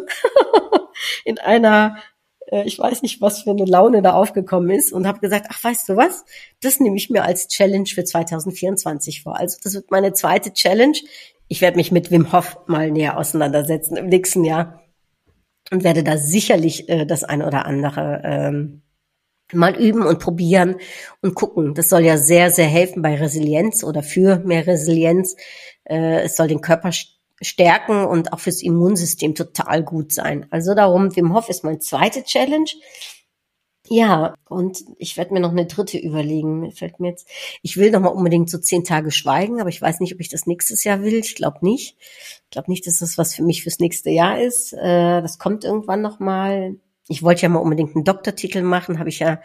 in 1.25 1.37
einer 1.37 1.97
ich 2.51 2.79
weiß 2.79 3.01
nicht, 3.01 3.21
was 3.21 3.43
für 3.43 3.51
eine 3.51 3.65
Laune 3.65 4.01
da 4.01 4.13
aufgekommen 4.13 4.69
ist 4.71 4.91
und 4.91 5.07
habe 5.07 5.19
gesagt, 5.19 5.47
ach, 5.49 5.63
weißt 5.63 5.89
du 5.89 5.95
was, 5.95 6.25
das 6.61 6.79
nehme 6.79 6.97
ich 6.97 7.09
mir 7.09 7.23
als 7.23 7.47
Challenge 7.47 7.87
für 7.87 8.03
2024 8.03 9.23
vor. 9.23 9.37
Also 9.37 9.57
das 9.63 9.73
wird 9.73 9.91
meine 9.91 10.13
zweite 10.13 10.53
Challenge. 10.53 10.97
Ich 11.47 11.61
werde 11.61 11.77
mich 11.77 11.91
mit 11.91 12.11
Wim 12.11 12.31
Hof 12.31 12.57
mal 12.67 12.91
näher 12.91 13.17
auseinandersetzen 13.17 13.97
im 13.97 14.07
nächsten 14.07 14.43
Jahr 14.43 14.83
und 15.71 15.83
werde 15.83 16.03
da 16.03 16.17
sicherlich 16.17 16.89
äh, 16.89 17.05
das 17.05 17.23
eine 17.23 17.45
oder 17.45 17.65
andere 17.65 18.21
ähm, 18.23 18.81
mal 19.53 19.75
üben 19.75 20.03
und 20.03 20.19
probieren 20.19 20.75
und 21.21 21.35
gucken. 21.35 21.73
Das 21.73 21.89
soll 21.89 22.05
ja 22.05 22.17
sehr, 22.17 22.51
sehr 22.51 22.67
helfen 22.67 23.01
bei 23.01 23.15
Resilienz 23.15 23.83
oder 23.83 24.03
für 24.03 24.39
mehr 24.39 24.67
Resilienz. 24.67 25.35
Äh, 25.83 26.21
es 26.21 26.35
soll 26.35 26.47
den 26.47 26.61
Körper 26.61 26.91
stärken 27.41 28.05
und 28.05 28.33
auch 28.33 28.39
fürs 28.39 28.61
Immunsystem 28.61 29.35
total 29.35 29.83
gut 29.83 30.13
sein. 30.13 30.45
Also 30.49 30.73
darum, 30.73 31.15
Wim 31.15 31.33
Hof 31.33 31.49
ist 31.49 31.63
mein 31.63 31.81
zweite 31.81 32.23
Challenge. 32.23 32.69
Ja, 33.91 34.35
und 34.47 34.83
ich 34.97 35.17
werde 35.17 35.33
mir 35.33 35.39
noch 35.39 35.51
eine 35.51 35.65
dritte 35.65 35.97
überlegen. 35.97 36.71
Fällt 36.71 36.99
mir 36.99 37.09
jetzt, 37.09 37.27
ich 37.63 37.77
will 37.77 37.89
noch 37.89 38.01
mal 38.01 38.09
unbedingt 38.09 38.49
so 38.49 38.59
zehn 38.59 38.83
Tage 38.83 39.09
schweigen, 39.09 39.59
aber 39.59 39.69
ich 39.69 39.81
weiß 39.81 39.99
nicht, 39.99 40.13
ob 40.13 40.19
ich 40.19 40.29
das 40.29 40.45
nächstes 40.45 40.83
Jahr 40.83 41.01
will. 41.01 41.15
Ich 41.15 41.35
glaube 41.35 41.59
nicht. 41.61 41.97
Ich 41.99 42.49
glaube 42.51 42.69
nicht, 42.69 42.85
dass 42.85 42.99
das 42.99 43.17
was 43.17 43.33
für 43.33 43.43
mich 43.43 43.63
fürs 43.63 43.79
nächste 43.79 44.11
Jahr 44.11 44.39
ist. 44.39 44.73
Äh, 44.73 45.21
das 45.21 45.39
kommt 45.39 45.63
irgendwann 45.63 46.01
noch 46.01 46.19
mal. 46.19 46.75
Ich 47.07 47.23
wollte 47.23 47.41
ja 47.41 47.49
mal 47.49 47.59
unbedingt 47.59 47.95
einen 47.95 48.05
Doktortitel 48.05 48.61
machen, 48.61 48.99
habe 48.99 49.09
ich 49.09 49.19
ja 49.19 49.41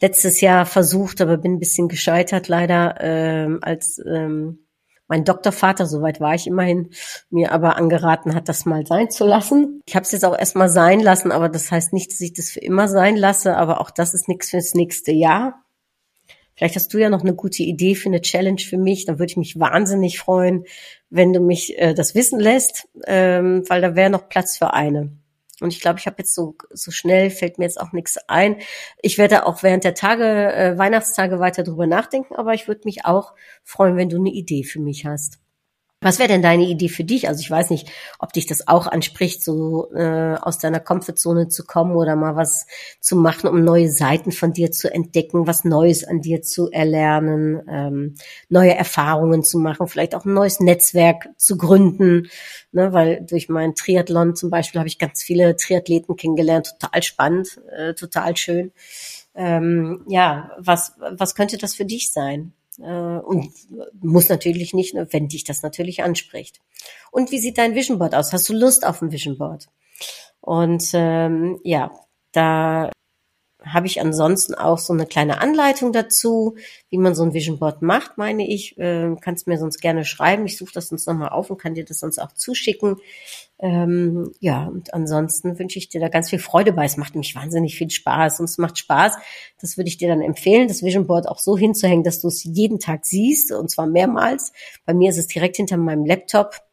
letztes 0.00 0.40
Jahr 0.40 0.64
versucht, 0.64 1.20
aber 1.20 1.36
bin 1.36 1.54
ein 1.54 1.58
bisschen 1.58 1.88
gescheitert 1.88 2.48
leider 2.48 2.96
ähm, 3.00 3.58
als 3.62 4.00
ähm, 4.06 4.65
mein 5.08 5.24
Doktorvater, 5.24 5.86
soweit 5.86 6.20
war 6.20 6.34
ich 6.34 6.46
immerhin, 6.46 6.90
mir 7.30 7.52
aber 7.52 7.76
angeraten 7.76 8.34
hat, 8.34 8.48
das 8.48 8.66
mal 8.66 8.86
sein 8.86 9.10
zu 9.10 9.24
lassen. 9.24 9.80
Ich 9.86 9.94
habe 9.94 10.04
es 10.04 10.12
jetzt 10.12 10.24
auch 10.24 10.36
erstmal 10.36 10.68
sein 10.68 11.00
lassen, 11.00 11.32
aber 11.32 11.48
das 11.48 11.70
heißt 11.70 11.92
nicht, 11.92 12.12
dass 12.12 12.20
ich 12.20 12.32
das 12.32 12.50
für 12.50 12.60
immer 12.60 12.88
sein 12.88 13.16
lasse, 13.16 13.56
aber 13.56 13.80
auch 13.80 13.90
das 13.90 14.14
ist 14.14 14.28
nichts 14.28 14.50
fürs 14.50 14.74
nächste 14.74 15.12
Jahr. 15.12 15.62
Vielleicht 16.56 16.76
hast 16.76 16.92
du 16.94 16.98
ja 16.98 17.10
noch 17.10 17.20
eine 17.20 17.34
gute 17.34 17.62
Idee 17.62 17.94
für 17.94 18.08
eine 18.08 18.22
Challenge 18.22 18.60
für 18.60 18.78
mich. 18.78 19.04
Dann 19.04 19.18
würde 19.18 19.30
ich 19.30 19.36
mich 19.36 19.60
wahnsinnig 19.60 20.18
freuen, 20.18 20.64
wenn 21.10 21.34
du 21.34 21.40
mich 21.40 21.78
äh, 21.78 21.92
das 21.92 22.14
wissen 22.14 22.40
lässt, 22.40 22.88
ähm, 23.06 23.62
weil 23.68 23.82
da 23.82 23.94
wäre 23.94 24.10
noch 24.10 24.28
Platz 24.28 24.56
für 24.56 24.72
eine. 24.72 25.12
Und 25.60 25.72
ich 25.72 25.80
glaube, 25.80 25.98
ich 25.98 26.06
habe 26.06 26.16
jetzt 26.18 26.34
so, 26.34 26.54
so 26.70 26.90
schnell 26.90 27.30
fällt 27.30 27.58
mir 27.58 27.64
jetzt 27.64 27.80
auch 27.80 27.92
nichts 27.92 28.18
ein. 28.28 28.56
Ich 29.00 29.16
werde 29.18 29.46
auch 29.46 29.62
während 29.62 29.84
der 29.84 29.94
Tage, 29.94 30.24
äh, 30.24 30.78
Weihnachtstage 30.78 31.40
weiter 31.40 31.62
drüber 31.62 31.86
nachdenken, 31.86 32.34
aber 32.36 32.54
ich 32.54 32.68
würde 32.68 32.82
mich 32.84 33.06
auch 33.06 33.34
freuen, 33.64 33.96
wenn 33.96 34.10
du 34.10 34.18
eine 34.18 34.30
Idee 34.30 34.64
für 34.64 34.80
mich 34.80 35.06
hast. 35.06 35.38
Was 36.02 36.18
wäre 36.18 36.28
denn 36.28 36.42
deine 36.42 36.64
Idee 36.64 36.90
für 36.90 37.04
dich? 37.04 37.26
Also 37.26 37.40
ich 37.40 37.50
weiß 37.50 37.70
nicht, 37.70 37.90
ob 38.18 38.34
dich 38.34 38.44
das 38.44 38.68
auch 38.68 38.86
anspricht, 38.86 39.42
so 39.42 39.90
äh, 39.94 40.34
aus 40.34 40.58
deiner 40.58 40.78
Komfortzone 40.78 41.48
zu 41.48 41.64
kommen 41.64 41.96
oder 41.96 42.16
mal 42.16 42.36
was 42.36 42.66
zu 43.00 43.16
machen, 43.16 43.48
um 43.48 43.64
neue 43.64 43.90
Seiten 43.90 44.30
von 44.30 44.52
dir 44.52 44.70
zu 44.70 44.92
entdecken, 44.92 45.46
was 45.46 45.64
Neues 45.64 46.04
an 46.04 46.20
dir 46.20 46.42
zu 46.42 46.70
erlernen, 46.70 47.62
ähm, 47.66 48.14
neue 48.50 48.74
Erfahrungen 48.74 49.42
zu 49.42 49.58
machen, 49.58 49.88
vielleicht 49.88 50.14
auch 50.14 50.26
ein 50.26 50.34
neues 50.34 50.60
Netzwerk 50.60 51.30
zu 51.38 51.56
gründen. 51.56 52.28
Ne, 52.72 52.92
weil 52.92 53.24
durch 53.24 53.48
meinen 53.48 53.74
Triathlon 53.74 54.36
zum 54.36 54.50
Beispiel 54.50 54.80
habe 54.80 54.88
ich 54.88 54.98
ganz 54.98 55.22
viele 55.22 55.56
Triathleten 55.56 56.14
kennengelernt, 56.16 56.74
total 56.78 57.02
spannend, 57.02 57.58
äh, 57.74 57.94
total 57.94 58.36
schön. 58.36 58.70
Ähm, 59.34 60.04
ja, 60.08 60.50
was, 60.58 60.92
was 60.98 61.34
könnte 61.34 61.56
das 61.56 61.74
für 61.74 61.86
dich 61.86 62.12
sein? 62.12 62.52
Äh, 62.78 63.18
und 63.18 63.52
muss 64.00 64.28
natürlich 64.28 64.74
nicht, 64.74 64.94
wenn 64.94 65.28
dich 65.28 65.44
das 65.44 65.62
natürlich 65.62 66.02
anspricht. 66.02 66.60
Und 67.10 67.30
wie 67.30 67.38
sieht 67.38 67.58
dein 67.58 67.74
Vision 67.74 67.98
Board 67.98 68.14
aus? 68.14 68.32
Hast 68.32 68.48
du 68.48 68.52
Lust 68.52 68.86
auf 68.86 69.02
ein 69.02 69.12
Vision 69.12 69.38
Board? 69.38 69.66
Und 70.40 70.90
ähm, 70.92 71.58
ja, 71.64 71.90
da 72.32 72.90
habe 73.72 73.86
ich 73.86 74.00
ansonsten 74.00 74.54
auch 74.54 74.78
so 74.78 74.92
eine 74.92 75.06
kleine 75.06 75.40
Anleitung 75.40 75.92
dazu, 75.92 76.56
wie 76.90 76.98
man 76.98 77.14
so 77.14 77.22
ein 77.22 77.34
Vision 77.34 77.58
Board 77.58 77.82
macht, 77.82 78.18
meine 78.18 78.46
ich. 78.46 78.78
Äh, 78.78 79.14
kannst 79.20 79.46
mir 79.46 79.58
sonst 79.58 79.80
gerne 79.80 80.04
schreiben. 80.04 80.46
Ich 80.46 80.56
suche 80.56 80.72
das 80.72 80.88
sonst 80.88 81.06
nochmal 81.06 81.30
auf 81.30 81.50
und 81.50 81.58
kann 81.60 81.74
dir 81.74 81.84
das 81.84 82.00
sonst 82.00 82.18
auch 82.18 82.32
zuschicken. 82.32 82.96
Ähm, 83.58 84.32
ja, 84.40 84.66
und 84.66 84.92
ansonsten 84.92 85.58
wünsche 85.58 85.78
ich 85.78 85.88
dir 85.88 86.00
da 86.00 86.08
ganz 86.08 86.30
viel 86.30 86.38
Freude 86.38 86.72
bei. 86.72 86.84
Es 86.84 86.96
macht 86.96 87.14
nämlich 87.14 87.34
wahnsinnig 87.34 87.76
viel 87.76 87.90
Spaß 87.90 88.40
und 88.40 88.44
es 88.44 88.58
macht 88.58 88.78
Spaß. 88.78 89.16
Das 89.60 89.76
würde 89.76 89.88
ich 89.88 89.96
dir 89.96 90.08
dann 90.08 90.20
empfehlen, 90.20 90.68
das 90.68 90.82
Vision 90.82 91.06
Board 91.06 91.26
auch 91.28 91.38
so 91.38 91.56
hinzuhängen, 91.56 92.04
dass 92.04 92.20
du 92.20 92.28
es 92.28 92.44
jeden 92.44 92.78
Tag 92.78 93.06
siehst 93.06 93.52
und 93.52 93.70
zwar 93.70 93.86
mehrmals. 93.86 94.52
Bei 94.84 94.92
mir 94.92 95.10
ist 95.10 95.18
es 95.18 95.26
direkt 95.26 95.56
hinter 95.56 95.78
meinem 95.78 96.04
Laptop 96.04 96.65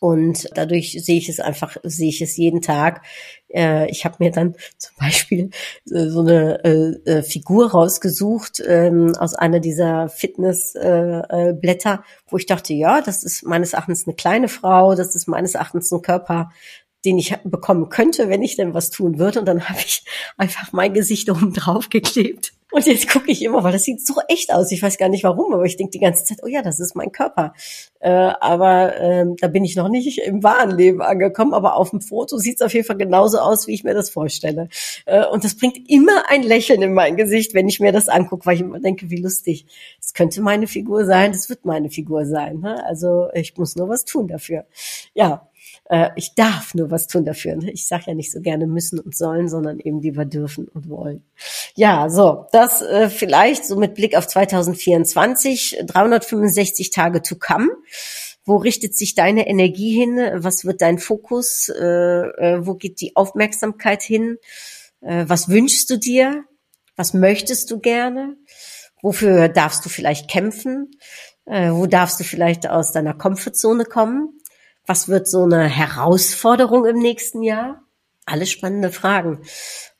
Und 0.00 0.48
dadurch 0.54 0.92
sehe 1.04 1.18
ich 1.18 1.28
es 1.28 1.40
einfach, 1.40 1.76
sehe 1.82 2.08
ich 2.08 2.22
es 2.22 2.36
jeden 2.36 2.62
Tag. 2.62 3.02
Äh, 3.48 3.90
ich 3.90 4.04
habe 4.04 4.16
mir 4.20 4.30
dann 4.30 4.54
zum 4.78 4.94
Beispiel 4.98 5.50
äh, 5.90 6.08
so 6.08 6.20
eine 6.20 6.64
äh, 6.64 7.10
äh, 7.10 7.22
Figur 7.22 7.72
rausgesucht 7.72 8.62
ähm, 8.66 9.14
aus 9.18 9.34
einer 9.34 9.58
dieser 9.60 10.08
Fitnessblätter, 10.08 11.94
äh, 11.94 11.98
wo 12.28 12.36
ich 12.36 12.46
dachte, 12.46 12.74
ja, 12.74 13.00
das 13.00 13.24
ist 13.24 13.44
meines 13.44 13.72
Erachtens 13.72 14.06
eine 14.06 14.14
kleine 14.14 14.48
Frau, 14.48 14.94
das 14.94 15.16
ist 15.16 15.26
meines 15.26 15.54
Erachtens 15.54 15.90
ein 15.92 16.02
Körper, 16.02 16.50
den 17.04 17.18
ich 17.18 17.36
bekommen 17.44 17.88
könnte, 17.88 18.28
wenn 18.28 18.42
ich 18.42 18.56
denn 18.56 18.74
was 18.74 18.90
tun 18.90 19.18
würde. 19.18 19.40
Und 19.40 19.46
dann 19.46 19.68
habe 19.68 19.78
ich 19.78 20.04
einfach 20.36 20.72
mein 20.72 20.94
Gesicht 20.94 21.30
oben 21.30 21.52
drauf 21.52 21.88
geklebt. 21.88 22.52
Und 22.70 22.84
jetzt 22.84 23.08
gucke 23.08 23.30
ich 23.30 23.42
immer, 23.42 23.64
weil 23.64 23.72
das 23.72 23.84
sieht 23.84 24.06
so 24.06 24.16
echt 24.28 24.52
aus. 24.52 24.70
Ich 24.72 24.82
weiß 24.82 24.98
gar 24.98 25.08
nicht 25.08 25.24
warum, 25.24 25.54
aber 25.54 25.64
ich 25.64 25.78
denke 25.78 25.92
die 25.92 26.00
ganze 26.00 26.24
Zeit, 26.24 26.40
oh 26.42 26.46
ja, 26.46 26.60
das 26.60 26.80
ist 26.80 26.94
mein 26.94 27.12
Körper. 27.12 27.54
Äh, 27.98 28.10
aber 28.10 28.94
ähm, 29.00 29.36
da 29.40 29.48
bin 29.48 29.64
ich 29.64 29.74
noch 29.74 29.88
nicht 29.88 30.18
im 30.18 30.42
wahren 30.42 30.72
Leben 30.72 31.00
angekommen. 31.00 31.54
Aber 31.54 31.76
auf 31.76 31.90
dem 31.90 32.02
Foto 32.02 32.36
sieht 32.36 32.56
es 32.56 32.62
auf 32.62 32.74
jeden 32.74 32.86
Fall 32.86 32.98
genauso 32.98 33.38
aus, 33.38 33.66
wie 33.66 33.72
ich 33.72 33.84
mir 33.84 33.94
das 33.94 34.10
vorstelle. 34.10 34.68
Äh, 35.06 35.24
und 35.24 35.44
das 35.44 35.56
bringt 35.56 35.78
immer 35.88 36.28
ein 36.28 36.42
Lächeln 36.42 36.82
in 36.82 36.92
mein 36.92 37.16
Gesicht, 37.16 37.54
wenn 37.54 37.68
ich 37.68 37.80
mir 37.80 37.90
das 37.92 38.10
angucke, 38.10 38.44
weil 38.44 38.56
ich 38.56 38.60
immer 38.60 38.80
denke, 38.80 39.08
wie 39.08 39.22
lustig. 39.22 39.64
Das 39.98 40.12
könnte 40.12 40.42
meine 40.42 40.66
Figur 40.66 41.06
sein, 41.06 41.32
das 41.32 41.48
wird 41.48 41.64
meine 41.64 41.88
Figur 41.88 42.26
sein. 42.26 42.60
Ne? 42.60 42.84
Also 42.84 43.28
ich 43.32 43.56
muss 43.56 43.76
nur 43.76 43.88
was 43.88 44.04
tun 44.04 44.28
dafür. 44.28 44.66
Ja, 45.14 45.47
äh, 45.88 46.10
ich 46.16 46.34
darf 46.34 46.74
nur 46.74 46.90
was 46.90 47.06
tun 47.06 47.24
dafür. 47.24 47.56
Ne? 47.56 47.70
Ich 47.70 47.86
sage 47.86 48.04
ja 48.08 48.14
nicht 48.14 48.30
so 48.30 48.40
gerne 48.40 48.66
müssen 48.66 48.98
und 49.00 49.16
sollen, 49.16 49.48
sondern 49.48 49.80
eben 49.80 50.00
lieber 50.00 50.24
dürfen 50.24 50.68
und 50.68 50.88
wollen. 50.88 51.24
Ja, 51.74 52.08
so, 52.10 52.46
das 52.52 52.82
äh, 52.82 53.08
vielleicht 53.08 53.64
so 53.64 53.76
mit 53.76 53.94
Blick 53.94 54.16
auf 54.16 54.26
2024, 54.26 55.82
365 55.86 56.90
Tage 56.90 57.22
to 57.22 57.36
come. 57.36 57.68
Wo 58.44 58.56
richtet 58.56 58.96
sich 58.96 59.14
deine 59.14 59.46
Energie 59.46 59.94
hin? 59.94 60.18
Was 60.34 60.64
wird 60.64 60.80
dein 60.80 60.98
Fokus? 60.98 61.68
Äh, 61.68 61.84
äh, 61.84 62.66
wo 62.66 62.74
geht 62.74 63.00
die 63.00 63.14
Aufmerksamkeit 63.14 64.02
hin? 64.02 64.38
Äh, 65.00 65.24
was 65.28 65.48
wünschst 65.48 65.90
du 65.90 65.98
dir? 65.98 66.44
Was 66.96 67.14
möchtest 67.14 67.70
du 67.70 67.78
gerne? 67.78 68.36
Wofür 69.02 69.48
darfst 69.48 69.84
du 69.84 69.88
vielleicht 69.88 70.28
kämpfen? 70.30 70.90
Äh, 71.44 71.70
wo 71.70 71.86
darfst 71.86 72.18
du 72.20 72.24
vielleicht 72.24 72.68
aus 72.68 72.92
deiner 72.92 73.14
Komfortzone 73.14 73.84
kommen? 73.84 74.38
Was 74.88 75.06
wird 75.06 75.28
so 75.28 75.42
eine 75.44 75.64
Herausforderung 75.64 76.86
im 76.86 76.98
nächsten 76.98 77.42
Jahr? 77.42 77.82
Alle 78.24 78.46
spannende 78.46 78.90
Fragen. 78.90 79.42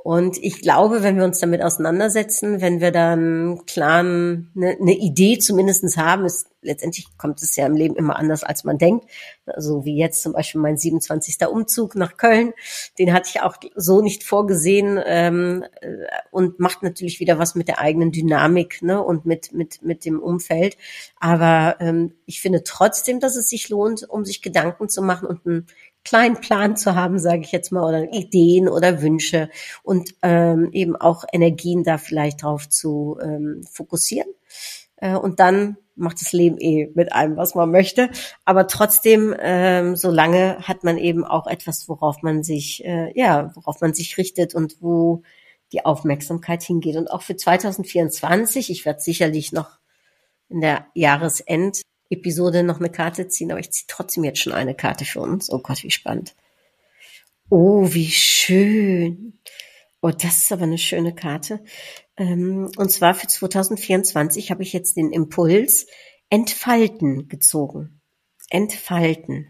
Und 0.01 0.39
ich 0.39 0.63
glaube, 0.63 1.03
wenn 1.03 1.17
wir 1.17 1.25
uns 1.25 1.41
damit 1.41 1.61
auseinandersetzen, 1.61 2.61
wenn 2.61 2.81
wir 2.81 2.93
dann 2.93 3.67
klar 3.67 3.99
eine, 3.99 4.47
eine 4.55 4.97
Idee 4.97 5.39
zumindestens 5.39 5.97
haben, 5.97 6.25
ist 6.25 6.47
letztendlich 6.63 7.07
kommt 7.17 7.43
es 7.43 7.57
ja 7.57 7.67
im 7.67 7.75
Leben 7.75 7.97
immer 7.97 8.17
anders, 8.17 8.45
als 8.45 8.65
man 8.65 8.79
denkt. 8.79 9.11
So 9.47 9.53
also 9.53 9.85
wie 9.85 9.97
jetzt 9.97 10.23
zum 10.23 10.33
Beispiel 10.33 10.61
mein 10.61 10.77
27. 10.77 11.47
Umzug 11.49 11.95
nach 11.95 12.17
Köln, 12.17 12.53
den 12.99 13.13
hatte 13.13 13.31
ich 13.33 13.41
auch 13.43 13.57
so 13.75 14.01
nicht 14.01 14.25
vorgesehen 14.25 15.01
ähm, 15.05 15.65
äh, 15.81 15.89
und 16.31 16.61
macht 16.61 16.83
natürlich 16.83 17.21
wieder 17.21 17.39
was 17.39 17.55
mit 17.55 17.69
der 17.69 17.81
eigenen 17.81 18.13
Dynamik 18.13 18.83
ne, 18.83 19.03
und 19.03 19.27
mit, 19.27 19.53
mit, 19.53 19.83
mit 19.83 20.05
dem 20.05 20.21
Umfeld. 20.21 20.77
Aber 21.19 21.77
ähm, 21.81 22.15
ich 22.27 22.41
finde 22.41 22.63
trotzdem, 22.63 23.21
dass 23.21 23.37
es 23.37 23.49
sich 23.49 23.69
lohnt, 23.69 24.09
um 24.09 24.25
sich 24.25 24.43
Gedanken 24.43 24.89
zu 24.89 25.03
machen 25.03 25.27
und 25.27 25.45
ein 25.47 25.67
kleinen 26.09 26.41
Plan 26.41 26.77
zu 26.77 26.95
haben, 26.95 27.19
sage 27.19 27.43
ich 27.43 27.53
jetzt 27.53 27.71
mal, 27.71 27.85
oder 27.85 28.13
Ideen 28.13 28.69
oder 28.69 29.03
Wünsche 29.03 29.51
und 29.83 30.15
ähm, 30.23 30.71
eben 30.73 30.97
auch 30.97 31.25
Energien 31.33 31.85
da 31.85 31.99
vielleicht 31.99 32.43
drauf 32.43 32.69
zu 32.69 33.19
ähm, 33.23 33.63
fokussieren. 33.71 34.29
Äh, 34.97 35.17
und 35.17 35.39
dann 35.39 35.77
macht 35.97 36.21
das 36.21 36.33
Leben 36.33 36.57
eh 36.59 36.91
mit 36.95 37.13
einem, 37.13 37.37
was 37.37 37.55
man 37.55 37.71
möchte. 37.71 38.09
Aber 38.47 38.69
trotzdem, 38.69 39.35
ähm, 39.39 39.97
solange 39.97 40.59
hat 40.61 40.83
man 40.83 40.97
eben 40.97 41.25
auch 41.25 41.47
etwas, 41.47 41.89
worauf 41.89 42.23
man 42.23 42.43
sich, 42.43 42.85
äh, 42.87 43.13
ja, 43.15 43.51
worauf 43.55 43.81
man 43.83 43.93
sich 43.93 44.17
richtet 44.17 44.55
und 44.55 44.77
wo 44.81 45.23
die 45.73 45.85
Aufmerksamkeit 45.85 46.63
hingeht. 46.63 46.97
Und 46.97 47.11
auch 47.11 47.23
für 47.23 47.37
2024, 47.37 48.71
ich 48.71 48.87
werde 48.87 49.01
sicherlich 49.01 49.53
noch 49.53 49.79
in 50.49 50.63
der 50.63 50.87
Jahresend 50.95 51.83
Episode 52.11 52.63
noch 52.63 52.79
eine 52.79 52.91
Karte 52.91 53.29
ziehen, 53.29 53.51
aber 53.51 53.61
ich 53.61 53.71
ziehe 53.71 53.87
trotzdem 53.89 54.25
jetzt 54.25 54.41
schon 54.41 54.53
eine 54.53 54.75
Karte 54.75 55.05
für 55.05 55.21
uns. 55.21 55.51
Oh 55.51 55.59
Gott, 55.59 55.83
wie 55.83 55.91
spannend. 55.91 56.35
Oh, 57.51 57.93
wie 57.93 58.11
schön. 58.11 59.39
Oh, 60.01 60.11
das 60.11 60.39
ist 60.39 60.53
aber 60.53 60.65
eine 60.65 60.79
schöne 60.79 61.15
Karte. 61.15 61.61
Ähm, 62.17 62.71
und 62.77 62.91
zwar 62.91 63.15
für 63.15 63.27
2024 63.27 64.51
habe 64.51 64.63
ich 64.63 64.73
jetzt 64.73 64.97
den 64.97 65.13
Impuls 65.13 65.87
Entfalten 66.31 67.29
gezogen. 67.29 68.01
Entfalten. 68.51 69.49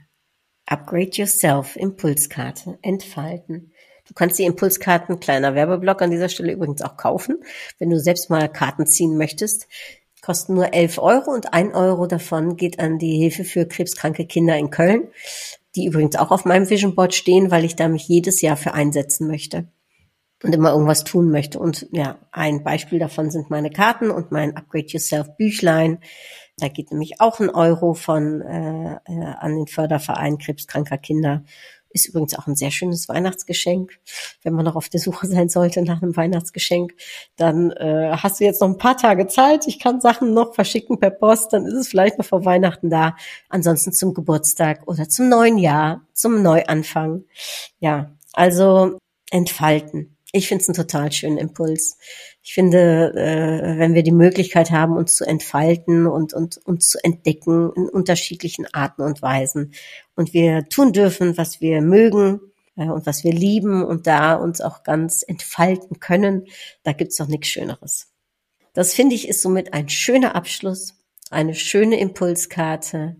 Upgrade 0.66 1.10
Yourself. 1.12 1.76
Impulskarte. 1.76 2.78
Entfalten. 2.82 3.72
Du 4.06 4.14
kannst 4.14 4.38
die 4.38 4.44
Impulskarten, 4.44 5.20
kleiner 5.20 5.54
Werbeblock 5.54 6.00
an 6.00 6.10
dieser 6.10 6.30
Stelle 6.30 6.52
übrigens 6.52 6.80
auch 6.80 6.96
kaufen, 6.96 7.42
wenn 7.78 7.90
du 7.90 8.00
selbst 8.00 8.30
mal 8.30 8.48
Karten 8.48 8.86
ziehen 8.86 9.18
möchtest 9.18 9.68
kosten 10.22 10.54
nur 10.54 10.72
11 10.74 10.98
Euro 10.98 11.32
und 11.32 11.52
ein 11.54 11.74
Euro 11.74 12.06
davon 12.06 12.56
geht 12.56 12.80
an 12.80 12.98
die 12.98 13.16
Hilfe 13.18 13.44
für 13.44 13.66
krebskranke 13.66 14.26
Kinder 14.26 14.56
in 14.56 14.70
Köln, 14.70 15.08
die 15.76 15.86
übrigens 15.86 16.16
auch 16.16 16.30
auf 16.30 16.44
meinem 16.44 16.68
Vision 16.68 16.94
Board 16.94 17.14
stehen, 17.14 17.50
weil 17.50 17.64
ich 17.64 17.76
da 17.76 17.88
mich 17.88 18.08
jedes 18.08 18.40
Jahr 18.40 18.56
für 18.56 18.74
einsetzen 18.74 19.26
möchte 19.28 19.68
und 20.42 20.54
immer 20.54 20.72
irgendwas 20.72 21.04
tun 21.04 21.30
möchte. 21.30 21.58
Und 21.58 21.88
ja, 21.92 22.18
ein 22.30 22.62
Beispiel 22.62 22.98
davon 22.98 23.30
sind 23.30 23.50
meine 23.50 23.70
Karten 23.70 24.10
und 24.10 24.32
mein 24.32 24.56
Upgrade 24.56 24.86
Yourself 24.86 25.36
Büchlein. 25.36 25.98
Da 26.58 26.68
geht 26.68 26.90
nämlich 26.90 27.20
auch 27.20 27.40
ein 27.40 27.50
Euro 27.50 27.94
von 27.94 28.40
äh, 28.42 28.94
äh, 29.04 29.24
an 29.38 29.56
den 29.56 29.66
Förderverein 29.66 30.38
krebskranker 30.38 30.98
Kinder 30.98 31.44
ist 31.98 32.08
übrigens 32.08 32.34
auch 32.38 32.46
ein 32.46 32.56
sehr 32.56 32.70
schönes 32.70 33.08
Weihnachtsgeschenk. 33.08 33.98
Wenn 34.42 34.54
man 34.54 34.64
noch 34.64 34.76
auf 34.76 34.88
der 34.88 35.00
Suche 35.00 35.26
sein 35.28 35.48
sollte 35.48 35.82
nach 35.82 36.02
einem 36.02 36.16
Weihnachtsgeschenk, 36.16 36.94
dann 37.36 37.70
äh, 37.72 38.10
hast 38.16 38.40
du 38.40 38.44
jetzt 38.44 38.60
noch 38.60 38.68
ein 38.68 38.78
paar 38.78 38.96
Tage 38.96 39.26
Zeit. 39.26 39.66
Ich 39.66 39.78
kann 39.78 40.00
Sachen 40.00 40.34
noch 40.34 40.54
verschicken 40.54 40.98
per 40.98 41.10
Post, 41.10 41.52
dann 41.52 41.66
ist 41.66 41.74
es 41.74 41.88
vielleicht 41.88 42.18
noch 42.18 42.24
vor 42.24 42.44
Weihnachten 42.44 42.90
da. 42.90 43.16
Ansonsten 43.48 43.92
zum 43.92 44.14
Geburtstag 44.14 44.86
oder 44.86 45.08
zum 45.08 45.28
neuen 45.28 45.58
Jahr, 45.58 46.02
zum 46.12 46.42
Neuanfang. 46.42 47.24
Ja, 47.80 48.12
also 48.32 48.98
entfalten. 49.30 50.16
Ich 50.32 50.48
finde 50.48 50.62
es 50.62 50.68
einen 50.68 50.76
total 50.76 51.10
schönen 51.10 51.38
Impuls. 51.38 51.96
Ich 52.48 52.54
finde, 52.54 53.12
äh, 53.14 53.78
wenn 53.78 53.92
wir 53.92 54.02
die 54.02 54.10
Möglichkeit 54.10 54.70
haben, 54.70 54.96
uns 54.96 55.14
zu 55.14 55.26
entfalten 55.26 56.06
und, 56.06 56.32
und 56.32 56.56
uns 56.64 56.88
zu 56.88 56.98
entdecken 57.04 57.70
in 57.76 57.90
unterschiedlichen 57.90 58.66
Arten 58.72 59.02
und 59.02 59.20
Weisen 59.20 59.74
und 60.14 60.32
wir 60.32 60.66
tun 60.70 60.94
dürfen, 60.94 61.36
was 61.36 61.60
wir 61.60 61.82
mögen 61.82 62.40
äh, 62.74 62.88
und 62.88 63.04
was 63.04 63.22
wir 63.22 63.34
lieben 63.34 63.84
und 63.84 64.06
da 64.06 64.32
uns 64.32 64.62
auch 64.62 64.82
ganz 64.82 65.22
entfalten 65.22 66.00
können, 66.00 66.46
da 66.84 66.92
gibt's 66.92 67.16
doch 67.16 67.28
nichts 67.28 67.48
Schöneres. 67.48 68.14
Das 68.72 68.94
finde 68.94 69.14
ich 69.14 69.28
ist 69.28 69.42
somit 69.42 69.74
ein 69.74 69.90
schöner 69.90 70.34
Abschluss, 70.34 70.94
eine 71.30 71.54
schöne 71.54 72.00
Impulskarte, 72.00 73.16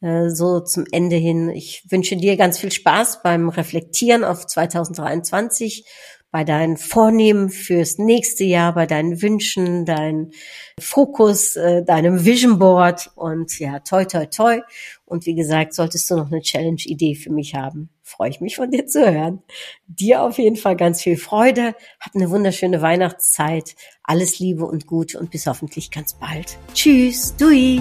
äh, 0.00 0.30
so 0.30 0.58
zum 0.58 0.84
Ende 0.90 1.14
hin. 1.14 1.48
Ich 1.48 1.84
wünsche 1.90 2.16
dir 2.16 2.36
ganz 2.36 2.58
viel 2.58 2.72
Spaß 2.72 3.22
beim 3.22 3.50
Reflektieren 3.50 4.24
auf 4.24 4.48
2023 4.48 5.86
bei 6.34 6.42
deinen 6.42 6.76
Vornehmen 6.76 7.48
fürs 7.48 7.96
nächste 7.96 8.42
Jahr, 8.42 8.74
bei 8.74 8.86
deinen 8.86 9.22
Wünschen, 9.22 9.86
dein 9.86 10.32
Fokus, 10.80 11.54
äh, 11.54 11.84
deinem 11.84 12.24
Vision 12.24 12.58
Board 12.58 13.12
und 13.14 13.56
ja, 13.60 13.78
toi, 13.78 14.04
toi, 14.04 14.26
toi. 14.26 14.60
Und 15.04 15.26
wie 15.26 15.36
gesagt, 15.36 15.74
solltest 15.74 16.10
du 16.10 16.16
noch 16.16 16.32
eine 16.32 16.40
Challenge-Idee 16.40 17.14
für 17.14 17.30
mich 17.30 17.54
haben, 17.54 17.88
freue 18.02 18.30
ich 18.30 18.40
mich 18.40 18.56
von 18.56 18.68
dir 18.68 18.84
zu 18.88 19.08
hören. 19.08 19.44
Dir 19.86 20.24
auf 20.24 20.38
jeden 20.38 20.56
Fall 20.56 20.74
ganz 20.74 21.02
viel 21.02 21.16
Freude, 21.16 21.76
hab 22.00 22.16
eine 22.16 22.28
wunderschöne 22.30 22.82
Weihnachtszeit, 22.82 23.76
alles 24.02 24.40
Liebe 24.40 24.64
und 24.64 24.88
Gute 24.88 25.20
und 25.20 25.30
bis 25.30 25.46
hoffentlich 25.46 25.92
ganz 25.92 26.14
bald. 26.14 26.58
Tschüss, 26.74 27.36
Dui! 27.36 27.80